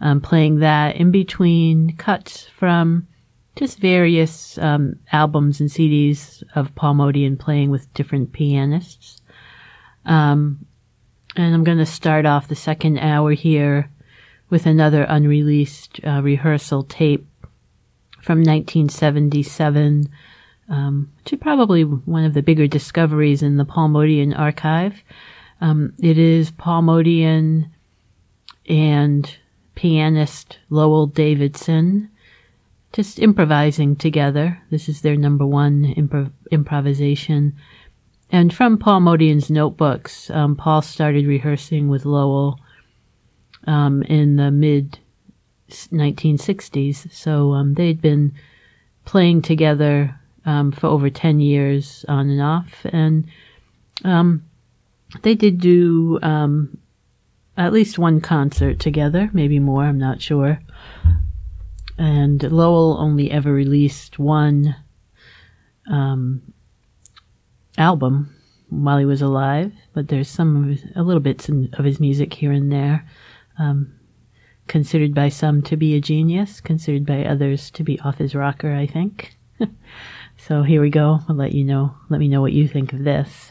um, 0.00 0.20
playing 0.20 0.60
that 0.60 0.96
in 0.96 1.10
between 1.10 1.96
cuts 1.96 2.46
from 2.46 3.06
just 3.56 3.78
various 3.78 4.58
um, 4.58 4.96
albums 5.12 5.60
and 5.60 5.70
CDs 5.70 6.42
of 6.54 6.74
Paul 6.74 6.94
Motian 6.94 7.38
playing 7.38 7.70
with 7.70 7.92
different 7.94 8.32
pianists. 8.32 9.20
Um, 10.06 10.66
and 11.36 11.54
I'm 11.54 11.64
going 11.64 11.78
to 11.78 11.86
start 11.86 12.24
off 12.24 12.48
the 12.48 12.56
second 12.56 12.98
hour 12.98 13.32
here 13.32 13.90
with 14.48 14.64
another 14.64 15.02
unreleased 15.02 16.00
uh, 16.06 16.22
rehearsal 16.22 16.84
tape 16.84 17.26
from 18.22 18.38
1977, 18.38 20.08
um, 20.68 21.12
which 21.18 21.32
is 21.32 21.38
probably 21.38 21.82
one 21.82 22.24
of 22.24 22.34
the 22.34 22.42
bigger 22.42 22.66
discoveries 22.66 23.42
in 23.42 23.56
the 23.56 23.64
Paul 23.64 23.88
Motian 23.88 24.36
archive. 24.36 25.02
Um, 25.60 25.92
it 26.00 26.16
is 26.16 26.50
Paul 26.52 26.82
Motian 26.82 27.70
and 28.68 29.36
pianist 29.74 30.58
Lowell 30.70 31.06
Davidson 31.06 32.10
just 32.92 33.18
improvising 33.18 33.94
together. 33.94 34.62
This 34.70 34.88
is 34.88 35.02
their 35.02 35.16
number 35.16 35.46
one 35.46 35.94
improv- 35.96 36.32
improvisation. 36.50 37.54
And 38.30 38.52
from 38.52 38.78
Paul 38.78 39.00
Motian's 39.00 39.50
notebooks, 39.50 40.30
um, 40.30 40.56
Paul 40.56 40.82
started 40.82 41.26
rehearsing 41.26 41.88
with 41.88 42.04
Lowell 42.04 42.58
um, 43.66 44.02
in 44.02 44.36
the 44.36 44.50
mid 44.50 44.98
1960s. 45.70 47.12
So 47.12 47.52
um, 47.52 47.74
they'd 47.74 48.00
been 48.00 48.32
playing 49.04 49.42
together 49.42 50.18
um, 50.44 50.72
for 50.72 50.88
over 50.88 51.10
10 51.10 51.40
years 51.40 52.04
on 52.08 52.30
and 52.30 52.40
off. 52.40 52.84
And 52.86 53.26
um, 54.04 54.44
they 55.22 55.34
did 55.34 55.60
do 55.60 56.18
um, 56.22 56.78
at 57.56 57.72
least 57.72 57.98
one 57.98 58.20
concert 58.20 58.78
together, 58.78 59.30
maybe 59.32 59.58
more, 59.58 59.84
I'm 59.84 59.98
not 59.98 60.20
sure. 60.20 60.60
And 61.98 62.42
Lowell 62.42 62.98
only 62.98 63.30
ever 63.30 63.52
released 63.52 64.18
one 64.18 64.76
um, 65.90 66.42
album 67.78 68.34
while 68.68 68.98
he 68.98 69.04
was 69.04 69.22
alive, 69.22 69.72
but 69.94 70.08
there's 70.08 70.28
some 70.28 70.64
of 70.64 70.70
his, 70.70 70.84
a 70.96 71.02
little 71.02 71.20
bits 71.20 71.48
in, 71.48 71.70
of 71.74 71.84
his 71.84 72.00
music 72.00 72.34
here 72.34 72.52
and 72.52 72.70
there. 72.72 73.06
Um, 73.58 73.92
considered 74.66 75.14
by 75.14 75.28
some 75.28 75.62
to 75.62 75.76
be 75.76 75.94
a 75.94 76.00
genius, 76.00 76.60
considered 76.60 77.06
by 77.06 77.24
others 77.24 77.70
to 77.70 77.84
be 77.84 78.00
off 78.00 78.18
his 78.18 78.34
rocker, 78.34 78.72
I 78.74 78.86
think. 78.86 79.36
so 80.36 80.62
here 80.62 80.82
we 80.82 80.90
go. 80.90 81.20
I'll 81.28 81.36
let 81.36 81.52
you 81.52 81.64
know. 81.64 81.94
Let 82.08 82.20
me 82.20 82.28
know 82.28 82.40
what 82.40 82.52
you 82.52 82.66
think 82.66 82.92
of 82.92 83.04
this. 83.04 83.50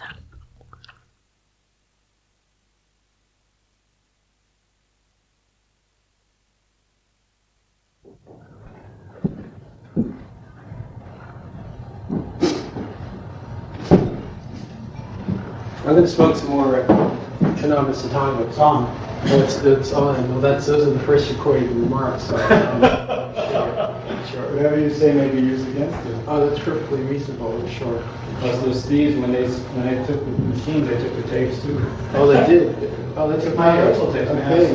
I'm 15.86 15.92
going 15.94 16.02
to 16.02 16.08
smoke 16.08 16.36
some 16.36 16.50
more 16.50 16.78
uh, 16.78 17.16
Cannabis 17.60 18.04
Atomic 18.06 18.52
song. 18.54 18.86
Well, 19.26 19.44
it's, 19.44 19.58
it's 19.58 19.94
on. 19.94 20.28
Well, 20.32 20.42
that's 20.42 20.66
those 20.66 20.88
are 20.88 20.90
the 20.90 21.00
first 21.02 21.30
recorded 21.30 21.70
remarks. 21.70 22.24
So, 22.24 22.38
um, 22.38 22.82
sure, 22.82 24.26
sure. 24.32 24.48
Whatever 24.56 24.80
you 24.80 24.90
say 24.90 25.14
may 25.14 25.30
be 25.30 25.42
used 25.42 25.68
against 25.68 26.04
you. 26.08 26.24
Oh, 26.26 26.50
that's 26.50 26.60
perfectly 26.64 27.04
reasonable. 27.04 27.68
Sure. 27.70 28.04
Plus 28.40 28.60
those 28.64 28.84
thieves, 28.84 29.16
when 29.18 29.32
they, 29.32 29.48
when 29.48 29.86
they 29.86 30.04
took 30.08 30.20
the 30.26 30.32
machines, 30.32 30.88
they 30.88 30.98
took 30.98 31.16
the 31.18 31.30
tapes 31.30 31.62
too. 31.62 31.80
Oh, 32.16 32.26
they 32.34 32.44
did. 32.48 32.92
Oh, 33.18 33.32
they 33.32 33.42
took 33.42 33.56
my 33.56 33.78
rehearsal 33.78 34.12
tapes. 34.12 34.30
I 34.30 34.40
have 34.42 34.60
Okay. 34.60 34.74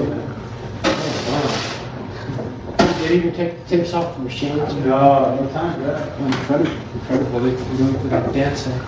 Did 2.79 3.09
they 3.09 3.17
even 3.17 3.35
take 3.35 3.63
the 3.63 3.77
tapes 3.77 3.93
off 3.93 4.17
the 4.17 4.23
machines? 4.23 4.73
No, 4.77 5.35
no 5.35 5.51
time 5.53 5.75
for 5.75 5.87
that. 5.89 6.19
Incredible, 6.19 6.71
incredible. 6.95 7.41
They, 7.41 7.51
they 7.51 7.77
don't 7.77 7.99
put 8.01 8.11
that 8.11 8.33
Dancing. 8.33 8.81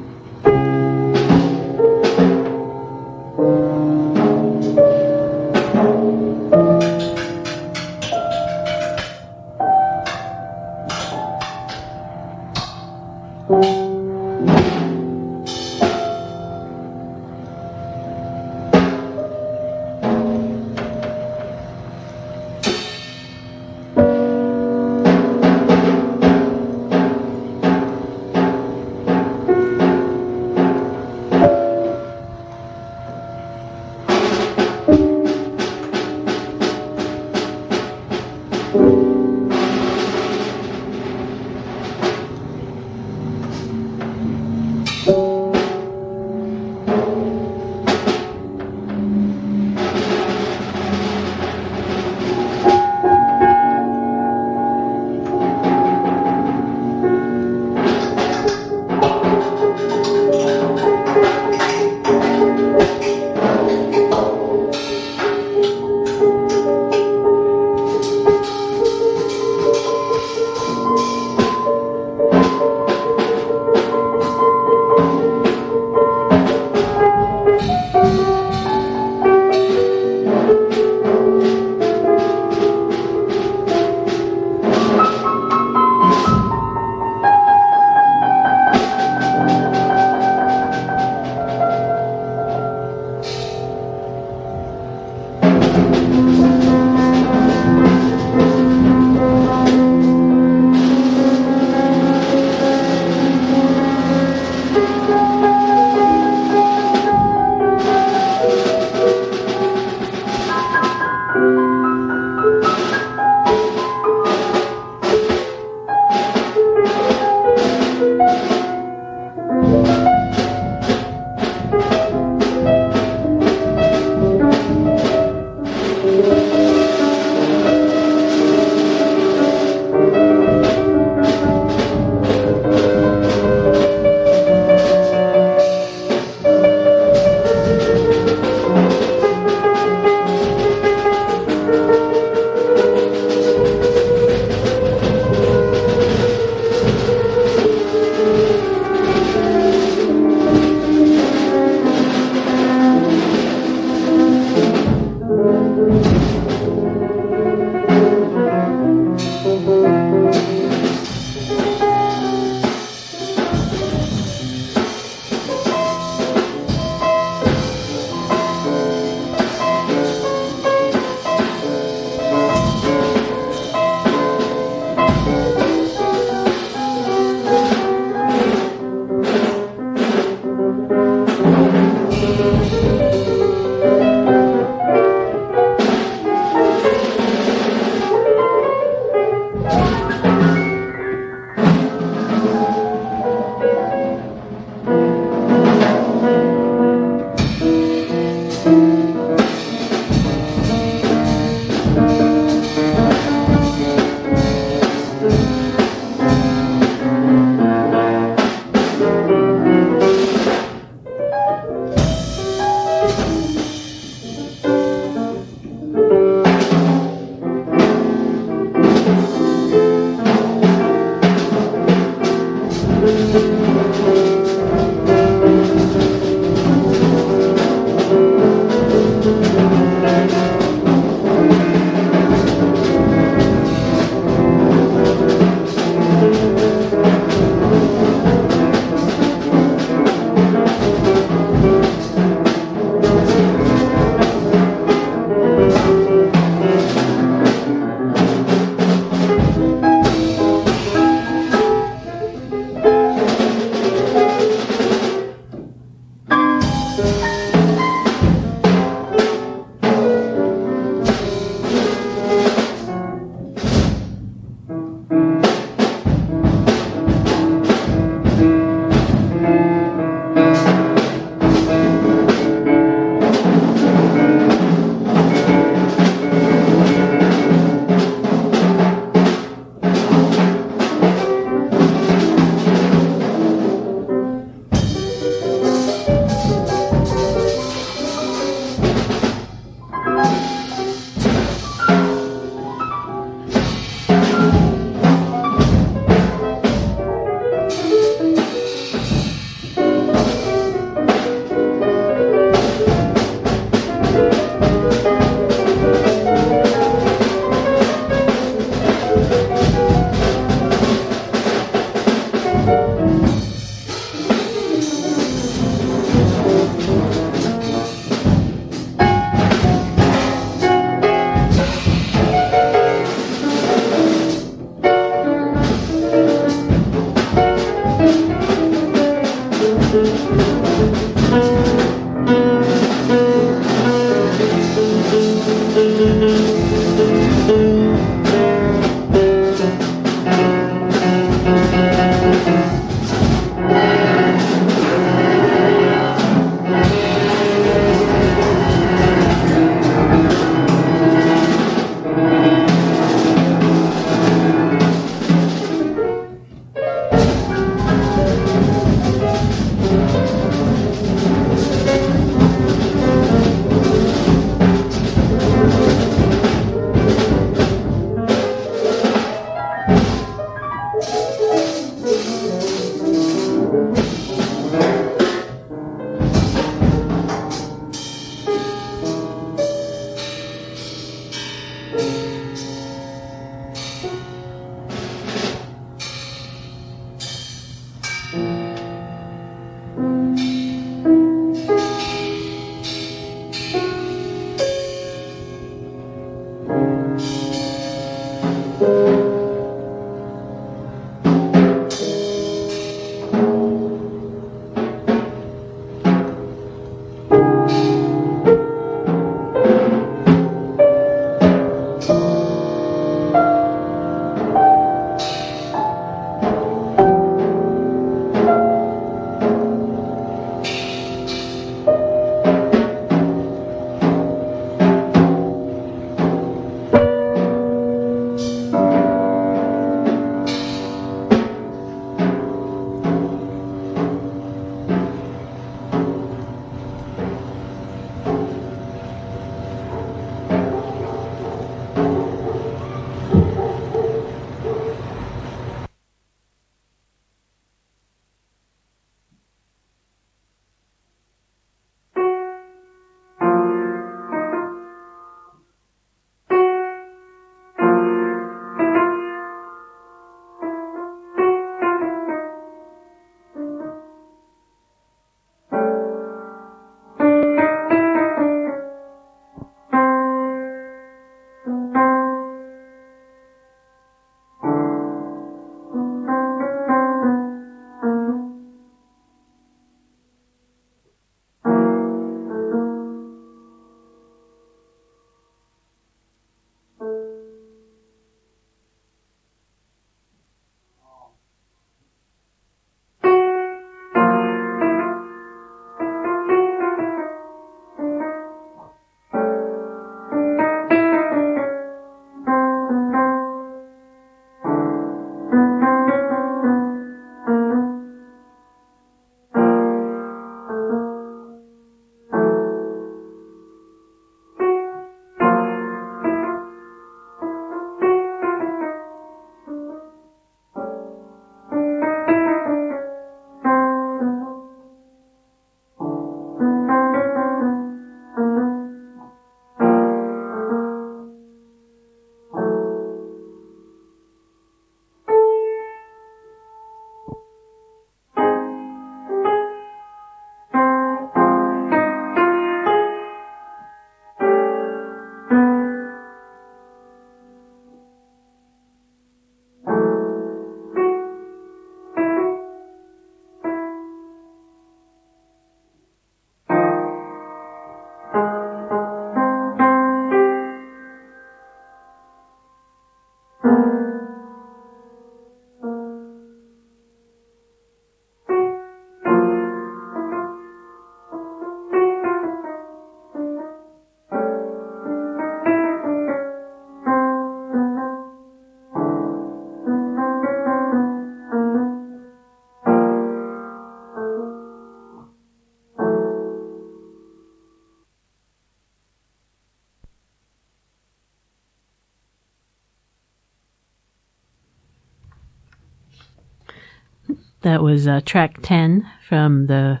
That 597.62 597.82
was 597.82 598.06
uh, 598.06 598.20
track 598.24 598.58
10 598.62 599.06
from 599.28 599.66
the 599.66 600.00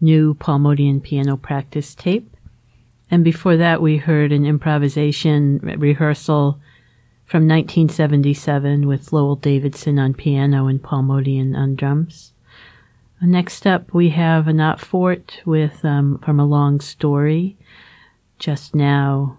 new 0.00 0.34
Paul 0.34 0.58
Motian 0.58 1.02
piano 1.02 1.36
practice 1.36 1.94
tape. 1.94 2.36
And 3.10 3.24
before 3.24 3.56
that, 3.56 3.80
we 3.80 3.96
heard 3.96 4.32
an 4.32 4.44
improvisation 4.44 5.58
rehearsal 5.60 6.60
from 7.24 7.46
1977 7.46 8.86
with 8.86 9.12
Lowell 9.12 9.36
Davidson 9.36 9.98
on 9.98 10.14
piano 10.14 10.66
and 10.66 10.82
Paul 10.82 11.02
Motian 11.02 11.56
on 11.56 11.74
drums. 11.74 12.32
Next 13.20 13.66
up, 13.66 13.92
we 13.92 14.10
have 14.10 14.46
Anat 14.46 14.80
Fort 14.80 15.40
with 15.44 15.84
um, 15.84 16.18
from 16.18 16.38
a 16.38 16.46
long 16.46 16.80
story. 16.80 17.56
Just 18.38 18.74
now, 18.74 19.36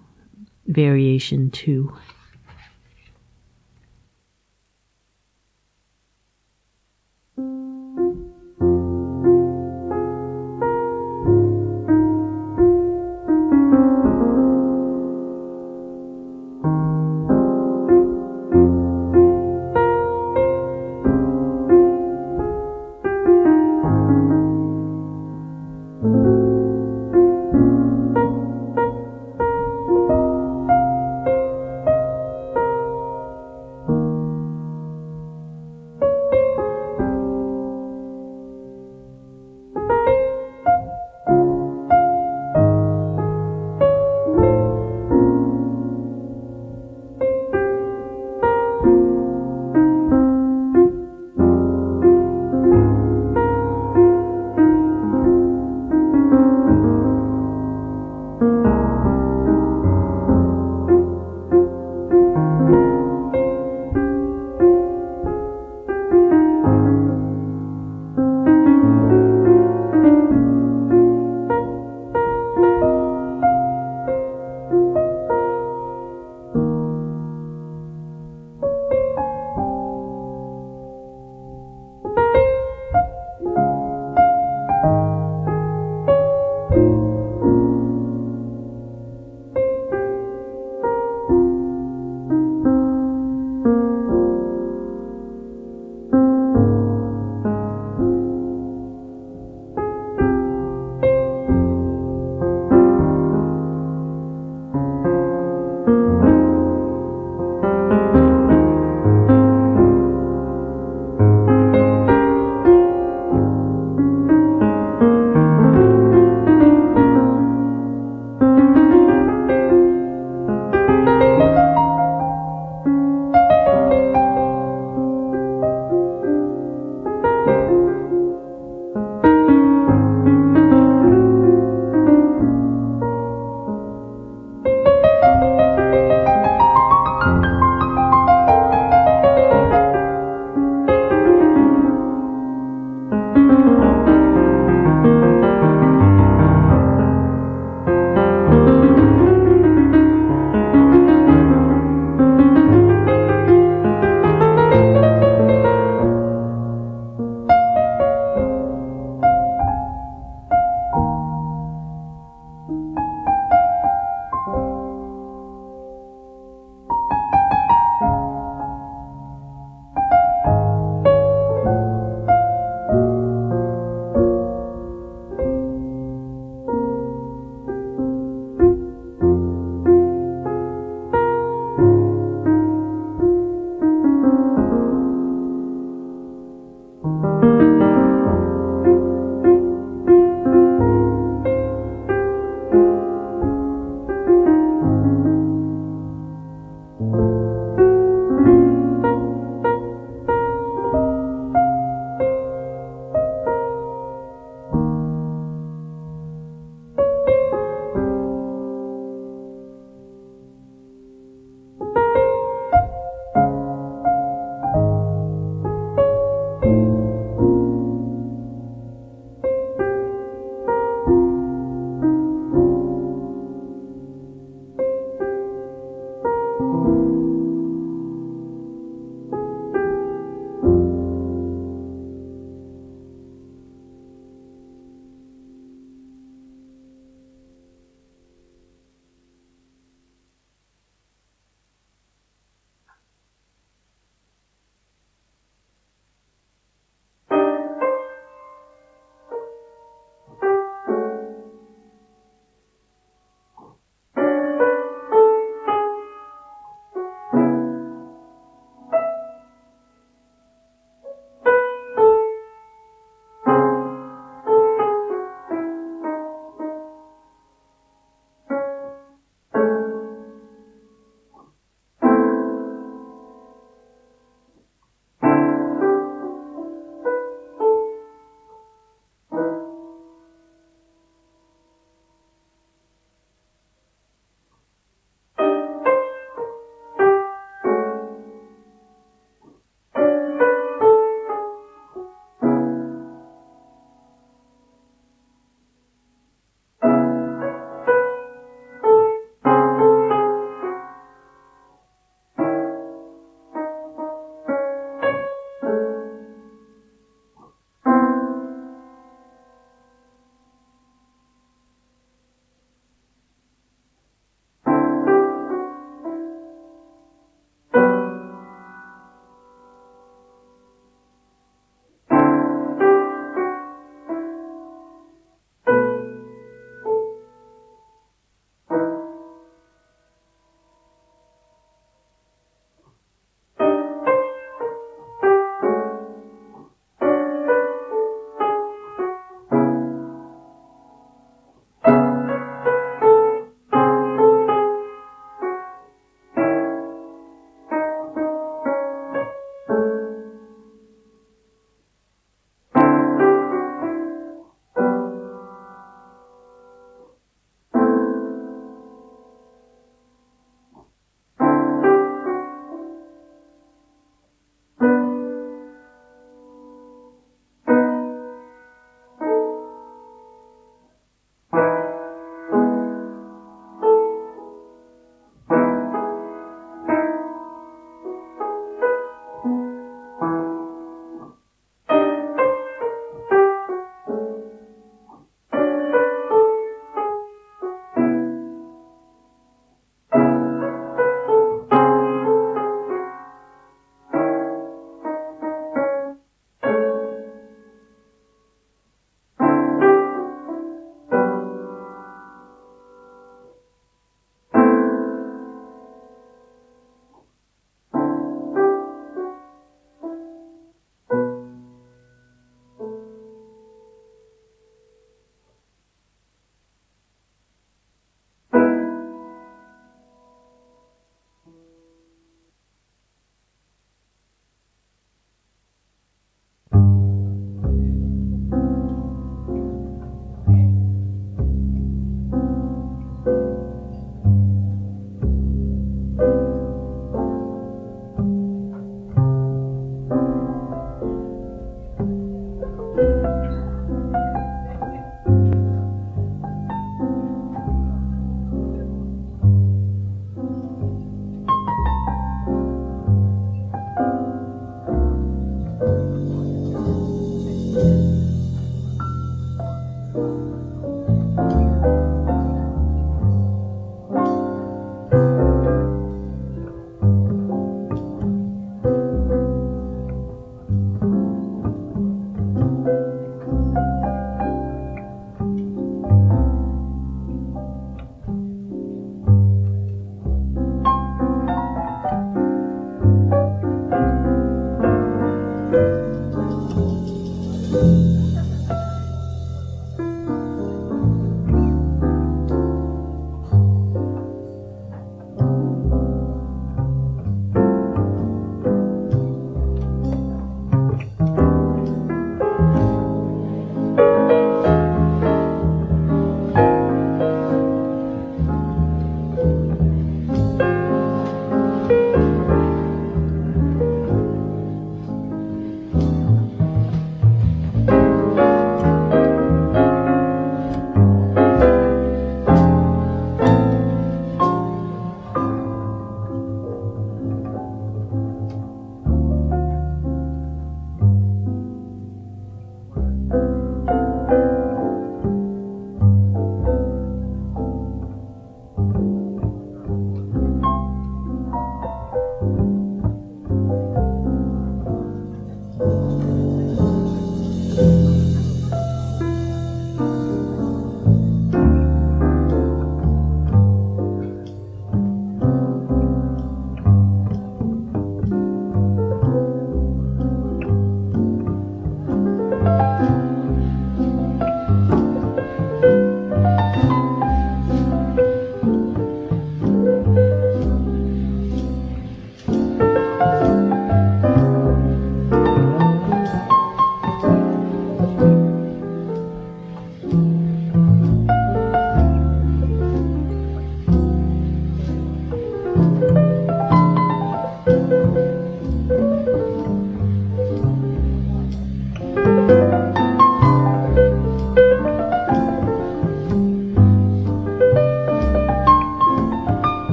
variation 0.68 1.50
two. 1.50 1.96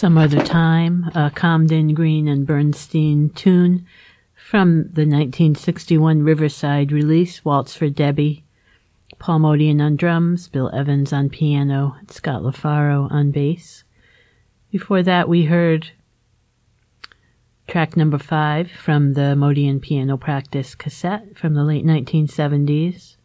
Some 0.00 0.16
Other 0.16 0.42
Time, 0.42 1.10
a 1.14 1.30
Comden 1.30 1.92
Green 1.92 2.26
and 2.26 2.46
Bernstein 2.46 3.28
tune 3.28 3.84
from 4.34 4.84
the 4.84 5.04
1961 5.04 6.22
Riverside 6.22 6.90
release, 6.90 7.44
Waltz 7.44 7.76
for 7.76 7.90
Debby. 7.90 8.42
Paul 9.18 9.40
Motian 9.40 9.82
on 9.82 9.96
drums, 9.96 10.48
Bill 10.48 10.70
Evans 10.72 11.12
on 11.12 11.28
piano, 11.28 11.96
and 11.98 12.10
Scott 12.10 12.40
LaFaro 12.40 13.12
on 13.12 13.30
bass. 13.30 13.84
Before 14.70 15.02
that, 15.02 15.28
we 15.28 15.44
heard 15.44 15.90
track 17.68 17.94
number 17.94 18.16
five 18.16 18.70
from 18.70 19.12
the 19.12 19.34
Motian 19.36 19.82
Piano 19.82 20.16
Practice 20.16 20.74
cassette 20.74 21.36
from 21.36 21.52
the 21.52 21.62
late 21.62 21.84
1970s. 21.84 23.16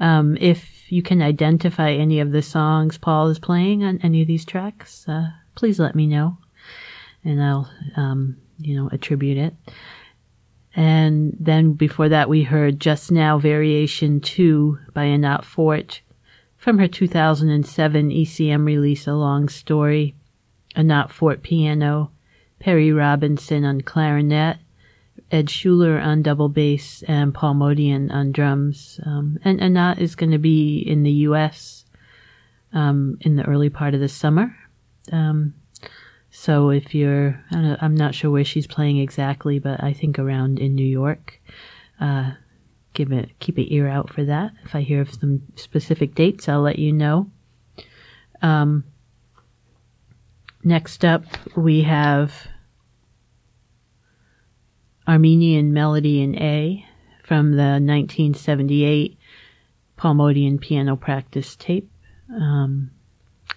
Um, 0.00 0.38
if 0.40 0.90
you 0.90 1.02
can 1.02 1.20
identify 1.20 1.90
any 1.92 2.18
of 2.18 2.32
the 2.32 2.40
songs 2.40 2.96
Paul 2.96 3.28
is 3.28 3.38
playing 3.38 3.84
on 3.84 4.00
any 4.02 4.22
of 4.22 4.26
these 4.26 4.46
tracks, 4.46 5.06
uh, 5.06 5.32
please 5.58 5.80
let 5.80 5.96
me 5.96 6.06
know 6.06 6.38
and 7.24 7.42
I'll, 7.42 7.68
um, 7.96 8.36
you 8.60 8.76
know, 8.76 8.88
attribute 8.92 9.36
it. 9.36 9.54
And 10.76 11.36
then 11.40 11.72
before 11.72 12.08
that, 12.10 12.28
we 12.28 12.44
heard 12.44 12.78
Just 12.78 13.10
Now 13.10 13.38
Variation 13.38 14.20
2 14.20 14.78
by 14.94 15.06
Anat 15.06 15.44
Fort 15.44 16.00
from 16.56 16.78
her 16.78 16.86
2007 16.86 18.10
ECM 18.10 18.64
release, 18.64 19.08
A 19.08 19.14
Long 19.14 19.48
Story. 19.48 20.14
Anat 20.76 21.10
Fort 21.10 21.42
piano, 21.42 22.12
Perry 22.60 22.92
Robinson 22.92 23.64
on 23.64 23.80
clarinet, 23.80 24.58
Ed 25.32 25.46
Schuller 25.46 26.00
on 26.00 26.22
double 26.22 26.48
bass 26.48 27.02
and 27.08 27.34
Paul 27.34 27.54
Motian 27.54 28.12
on 28.12 28.30
drums. 28.30 29.00
Um, 29.04 29.38
and 29.42 29.60
Anat 29.60 29.98
is 29.98 30.14
going 30.14 30.30
to 30.30 30.38
be 30.38 30.78
in 30.78 31.02
the 31.02 31.10
U.S. 31.10 31.84
Um, 32.72 33.18
in 33.22 33.34
the 33.34 33.44
early 33.44 33.70
part 33.70 33.94
of 33.94 34.00
the 34.00 34.08
summer. 34.08 34.54
Um, 35.12 35.54
so 36.30 36.70
if 36.70 36.94
you're, 36.94 37.42
I'm 37.50 37.94
not 37.94 38.14
sure 38.14 38.30
where 38.30 38.44
she's 38.44 38.66
playing 38.66 38.98
exactly, 38.98 39.58
but 39.58 39.82
I 39.82 39.92
think 39.92 40.18
around 40.18 40.58
in 40.58 40.74
New 40.74 40.86
York. 40.86 41.40
Uh, 42.00 42.32
give 42.94 43.12
it, 43.12 43.30
keep 43.38 43.58
an 43.58 43.66
ear 43.68 43.88
out 43.88 44.12
for 44.12 44.24
that. 44.24 44.52
If 44.64 44.74
I 44.74 44.82
hear 44.82 45.00
of 45.00 45.12
some 45.12 45.42
specific 45.56 46.14
dates, 46.14 46.48
I'll 46.48 46.60
let 46.60 46.78
you 46.78 46.92
know. 46.92 47.30
Um, 48.42 48.84
next 50.62 51.04
up, 51.04 51.24
we 51.56 51.82
have 51.82 52.48
Armenian 55.06 55.72
Melody 55.72 56.22
in 56.22 56.36
A 56.36 56.84
from 57.24 57.52
the 57.52 57.80
1978 57.80 59.18
Paul 59.96 60.14
Motian 60.14 60.60
piano 60.60 60.96
practice 60.96 61.56
tape. 61.56 61.90
Um, 62.30 62.90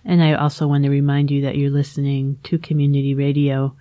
and 0.03 0.23
I 0.23 0.33
also 0.33 0.67
want 0.67 0.83
to 0.83 0.89
remind 0.89 1.31
you 1.31 1.41
that 1.41 1.57
you're 1.57 1.69
listening 1.69 2.39
to 2.43 2.57
Community 2.57 3.13
Radio 3.13 3.75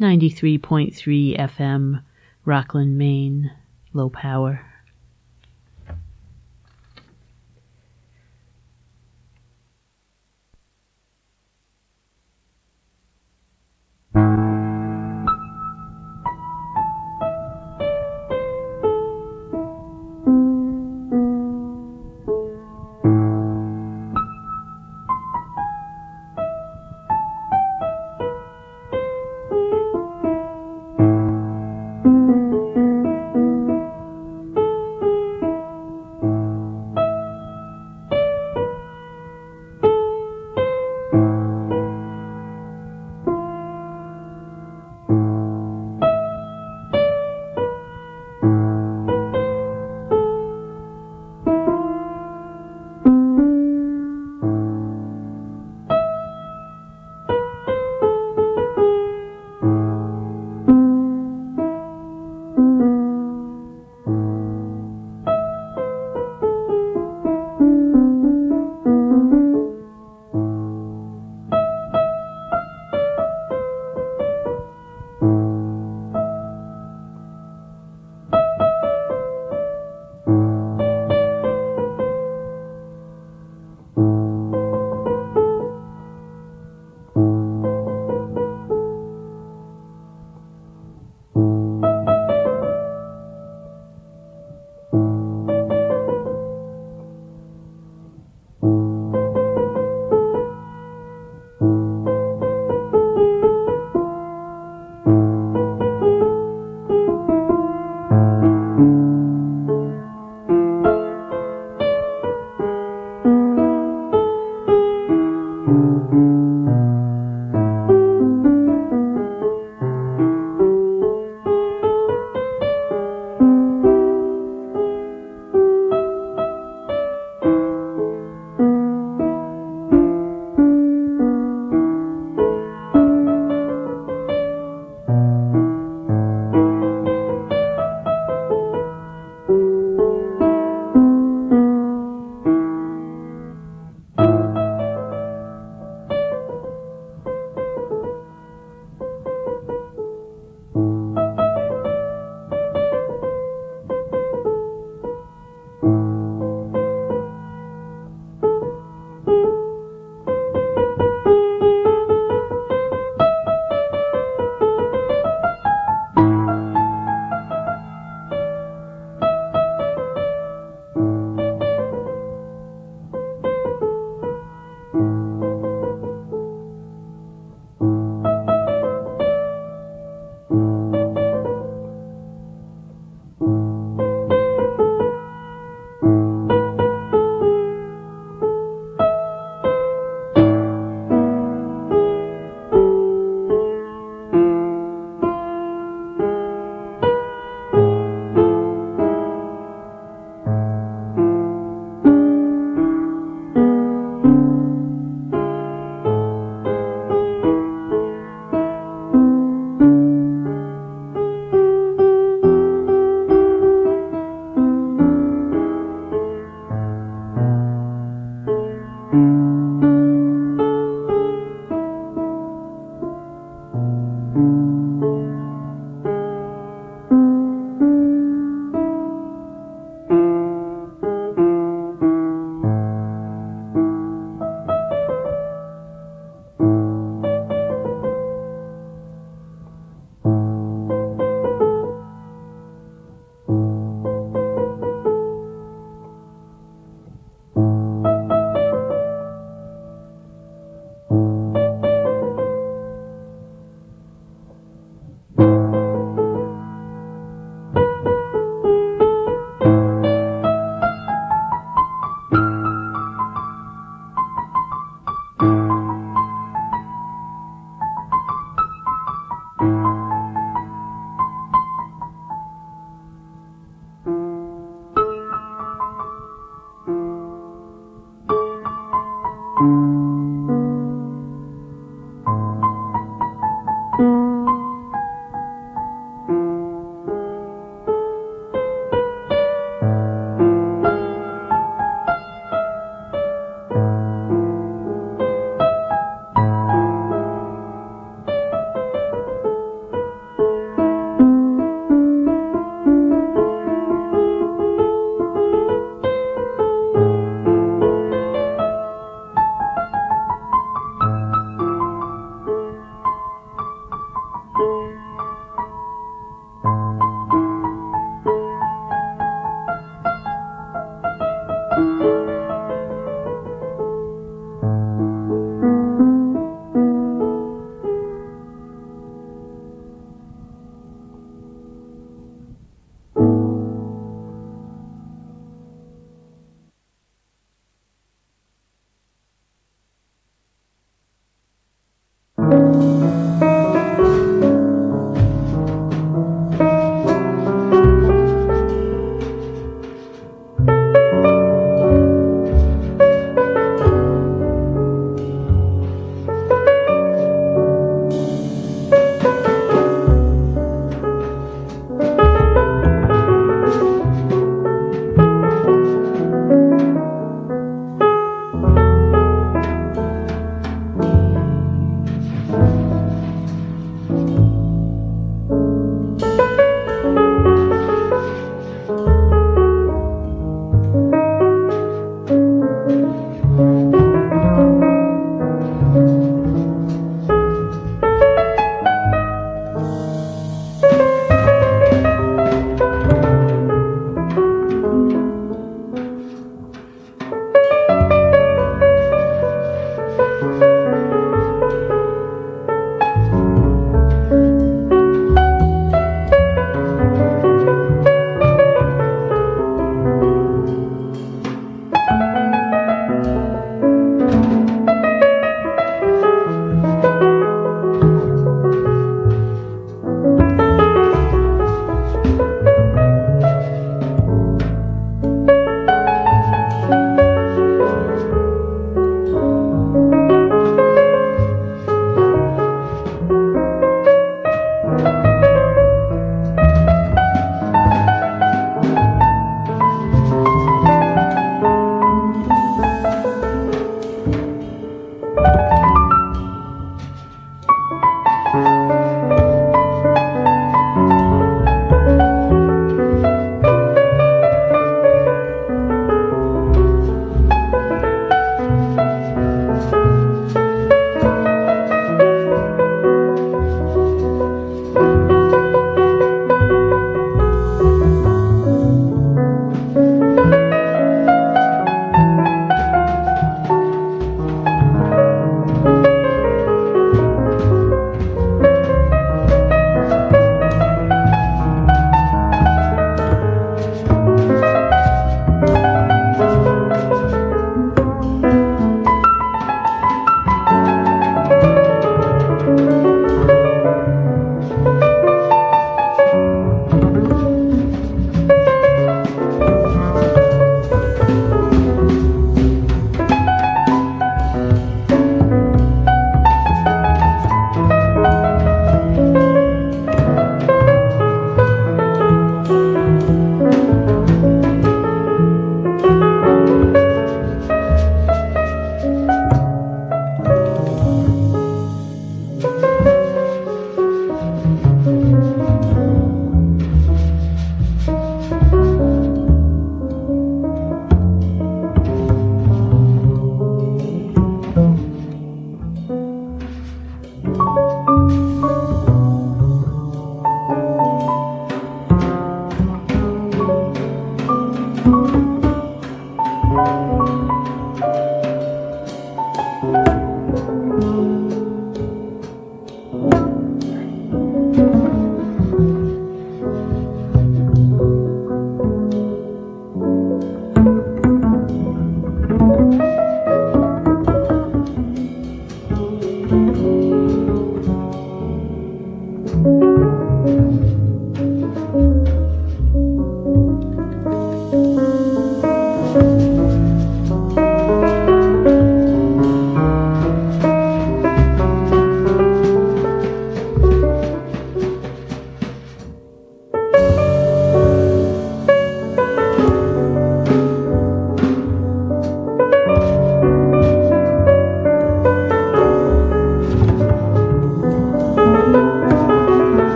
93.3 0.00 1.38
FM, 1.38 2.02
Rockland, 2.44 2.98
Maine, 2.98 3.52
low 3.92 4.10
power. 4.10 4.71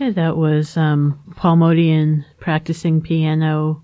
Okay, 0.00 0.10
that 0.10 0.36
was 0.36 0.76
um, 0.76 1.18
Paul 1.34 1.56
Motian 1.56 2.24
practicing 2.38 3.00
piano, 3.00 3.82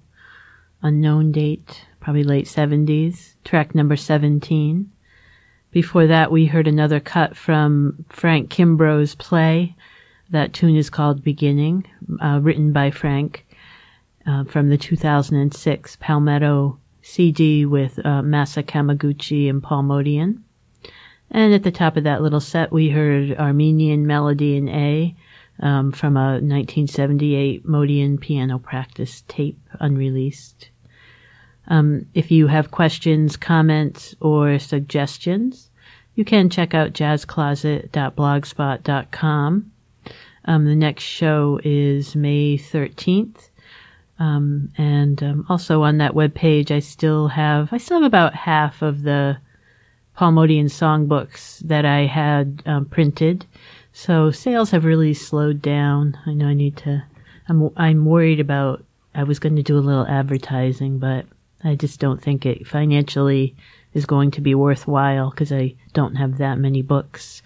unknown 0.81 1.33
date, 1.33 1.87
probably 1.99 2.23
late 2.23 2.47
70s, 2.47 3.35
track 3.43 3.75
number 3.75 3.97
17. 3.97 4.93
Before 5.73 6.07
that, 6.07 6.31
we 6.31 6.47
heard 6.47 6.69
another 6.69 7.01
cut 7.01 7.37
from 7.37 8.05
Frank 8.11 8.49
Kimbrough's 8.49 9.17
play. 9.17 9.75
That 10.31 10.53
tune 10.53 10.77
is 10.77 10.89
called 10.89 11.25
Beginning, 11.25 11.85
uh, 12.23 12.39
written 12.41 12.73
by 12.73 12.93
Frank 12.93 13.45
uh, 14.25 14.45
from 14.45 14.69
the 14.69 14.79
2006 14.79 15.97
Palmetto 15.97 16.79
CD 17.03 17.67
with 17.67 17.99
uh, 17.99 18.23
Masa 18.23 18.63
Kamaguchi 18.63 19.51
and 19.51 19.61
Paul 19.61 19.83
Motian. 19.83 20.43
And 21.33 21.53
at 21.53 21.65
the 21.65 21.73
top 21.73 21.97
of 21.97 22.05
that 22.05 22.23
little 22.23 22.39
set, 22.39 22.71
we 22.71 22.91
heard 22.91 23.37
Armenian 23.37 24.07
Melody 24.07 24.57
in 24.57 24.69
A 24.69 25.17
um, 25.61 25.93
from 25.93 26.17
a 26.17 26.41
1978 26.41 27.67
Motian 27.67 28.19
piano 28.21 28.59
practice 28.59 29.23
tape, 29.29 29.61
unreleased. 29.81 30.71
Um, 31.69 32.07
if 32.15 32.31
you 32.31 32.47
have 32.49 32.71
questions, 32.71 33.37
comments, 33.37 34.15
or 34.21 34.59
suggestions, 34.59 35.71
you 36.15 36.25
can 36.25 36.49
check 36.51 36.75
out 36.75 36.93
jazzcloset.blogspot.com. 36.93 39.71
Um, 40.47 40.67
the 40.67 40.77
next 40.77 41.05
show 41.05 41.59
is 41.65 42.15
May 42.15 42.59
13th. 42.59 43.49
Um, 44.19 44.71
and 44.77 45.23
um, 45.23 45.47
also 45.49 45.83
on 45.83 45.97
that 45.99 46.15
web 46.15 46.35
page, 46.35 46.71
I 46.71 46.81
still 46.81 47.29
have 47.29 47.73
I 47.73 47.79
still 47.79 48.01
have 48.01 48.07
about 48.07 48.35
half 48.35 48.83
of 48.83 49.03
the 49.03 49.39
Paul 50.15 50.33
Motian 50.33 50.67
songbooks 50.67 51.59
that 51.61 51.85
I 51.85 52.07
had 52.07 52.63
um, 52.67 52.85
printed. 52.85 53.47
So 53.97 54.33
sales 54.33 54.73
have 54.73 54.85
really 54.85 55.15
slowed 55.15 55.63
down. 55.63 56.19
I 56.27 56.35
know 56.35 56.49
I 56.49 56.55
need 56.55 56.77
to. 56.79 57.05
I'm 57.49 57.71
I'm 57.77 58.05
worried 58.05 58.41
about. 58.41 58.85
I 59.15 59.23
was 59.23 59.39
going 59.39 59.55
to 59.55 59.63
do 59.63 59.79
a 59.79 59.87
little 59.89 60.07
advertising, 60.09 60.99
but 60.99 61.27
I 61.63 61.77
just 61.77 62.01
don't 62.01 62.21
think 62.21 62.45
it 62.45 62.67
financially 62.67 63.55
is 63.95 64.05
going 64.05 64.33
to 64.33 64.41
be 64.41 64.57
worthwhile 64.57 65.31
because 65.31 65.53
I 65.53 65.77
don't 65.93 66.17
have 66.17 66.39
that 66.39 66.59
many 66.59 66.83
books. 66.83 67.41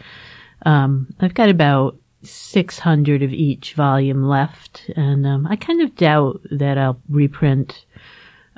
Um, 0.64 1.14
I've 1.20 1.34
got 1.34 1.50
about 1.50 1.96
600 2.22 3.22
of 3.22 3.30
each 3.30 3.74
volume 3.74 4.24
left, 4.24 4.90
and 4.96 5.26
um, 5.26 5.46
I 5.46 5.54
kind 5.54 5.82
of 5.82 5.96
doubt 5.96 6.40
that 6.50 6.78
I'll 6.78 6.98
reprint 7.10 7.84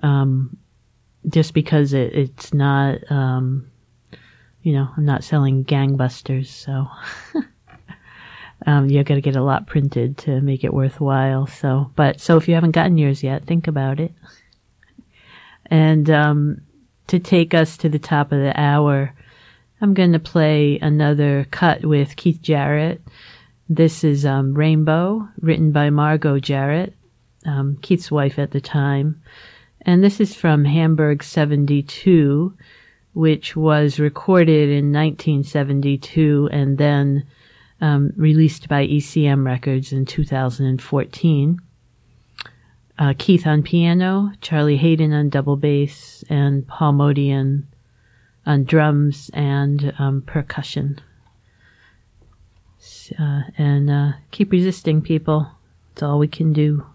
um, 0.04 0.56
just 1.28 1.54
because 1.54 1.92
it, 1.92 2.14
it's 2.14 2.54
not, 2.54 2.98
um, 3.10 3.68
you 4.62 4.74
know, 4.74 4.88
I'm 4.96 5.04
not 5.04 5.24
selling 5.24 5.64
gangbusters, 5.64 6.46
so 6.46 6.86
um, 8.66 8.90
you 8.90 9.02
got 9.04 9.14
to 9.14 9.20
get 9.20 9.36
a 9.36 9.42
lot 9.42 9.66
printed 9.66 10.18
to 10.18 10.40
make 10.40 10.64
it 10.64 10.74
worthwhile. 10.74 11.46
So, 11.46 11.90
but 11.96 12.20
so 12.20 12.36
if 12.36 12.48
you 12.48 12.54
haven't 12.54 12.72
gotten 12.72 12.98
yours 12.98 13.22
yet, 13.22 13.46
think 13.46 13.66
about 13.66 14.00
it. 14.00 14.12
And 15.66 16.10
um, 16.10 16.60
to 17.06 17.18
take 17.18 17.54
us 17.54 17.76
to 17.78 17.88
the 17.88 17.98
top 17.98 18.32
of 18.32 18.40
the 18.40 18.58
hour, 18.60 19.14
I'm 19.80 19.94
going 19.94 20.12
to 20.12 20.18
play 20.18 20.78
another 20.80 21.46
cut 21.50 21.84
with 21.84 22.16
Keith 22.16 22.42
Jarrett. 22.42 23.00
This 23.68 24.04
is 24.04 24.26
um, 24.26 24.52
Rainbow, 24.52 25.28
written 25.40 25.72
by 25.72 25.90
Margot 25.90 26.38
Jarrett, 26.38 26.94
um, 27.46 27.78
Keith's 27.80 28.10
wife 28.10 28.38
at 28.38 28.50
the 28.50 28.60
time. 28.60 29.22
And 29.82 30.04
this 30.04 30.20
is 30.20 30.34
from 30.34 30.66
Hamburg 30.66 31.22
72, 31.22 32.54
which 33.14 33.56
was 33.56 33.98
recorded 33.98 34.68
in 34.68 34.92
1972 34.92 36.50
and 36.52 36.76
then 36.76 37.24
um, 37.80 38.12
released 38.16 38.68
by 38.68 38.86
ECM 38.86 39.44
Records 39.44 39.92
in 39.92 40.04
2014. 40.04 41.60
Uh, 42.98 43.14
Keith 43.16 43.46
on 43.46 43.62
piano, 43.62 44.30
Charlie 44.42 44.76
Haden 44.76 45.12
on 45.12 45.30
double 45.30 45.56
bass, 45.56 46.22
and 46.28 46.66
Paul 46.66 46.92
Motian 46.92 47.64
on 48.44 48.64
drums 48.64 49.30
and 49.32 49.94
um, 49.98 50.22
percussion. 50.22 51.00
Uh, 53.18 53.42
and 53.58 53.90
uh, 53.90 54.12
keep 54.30 54.52
resisting, 54.52 55.02
people. 55.02 55.50
It's 55.92 56.02
all 56.02 56.18
we 56.18 56.28
can 56.28 56.52
do. 56.52 56.86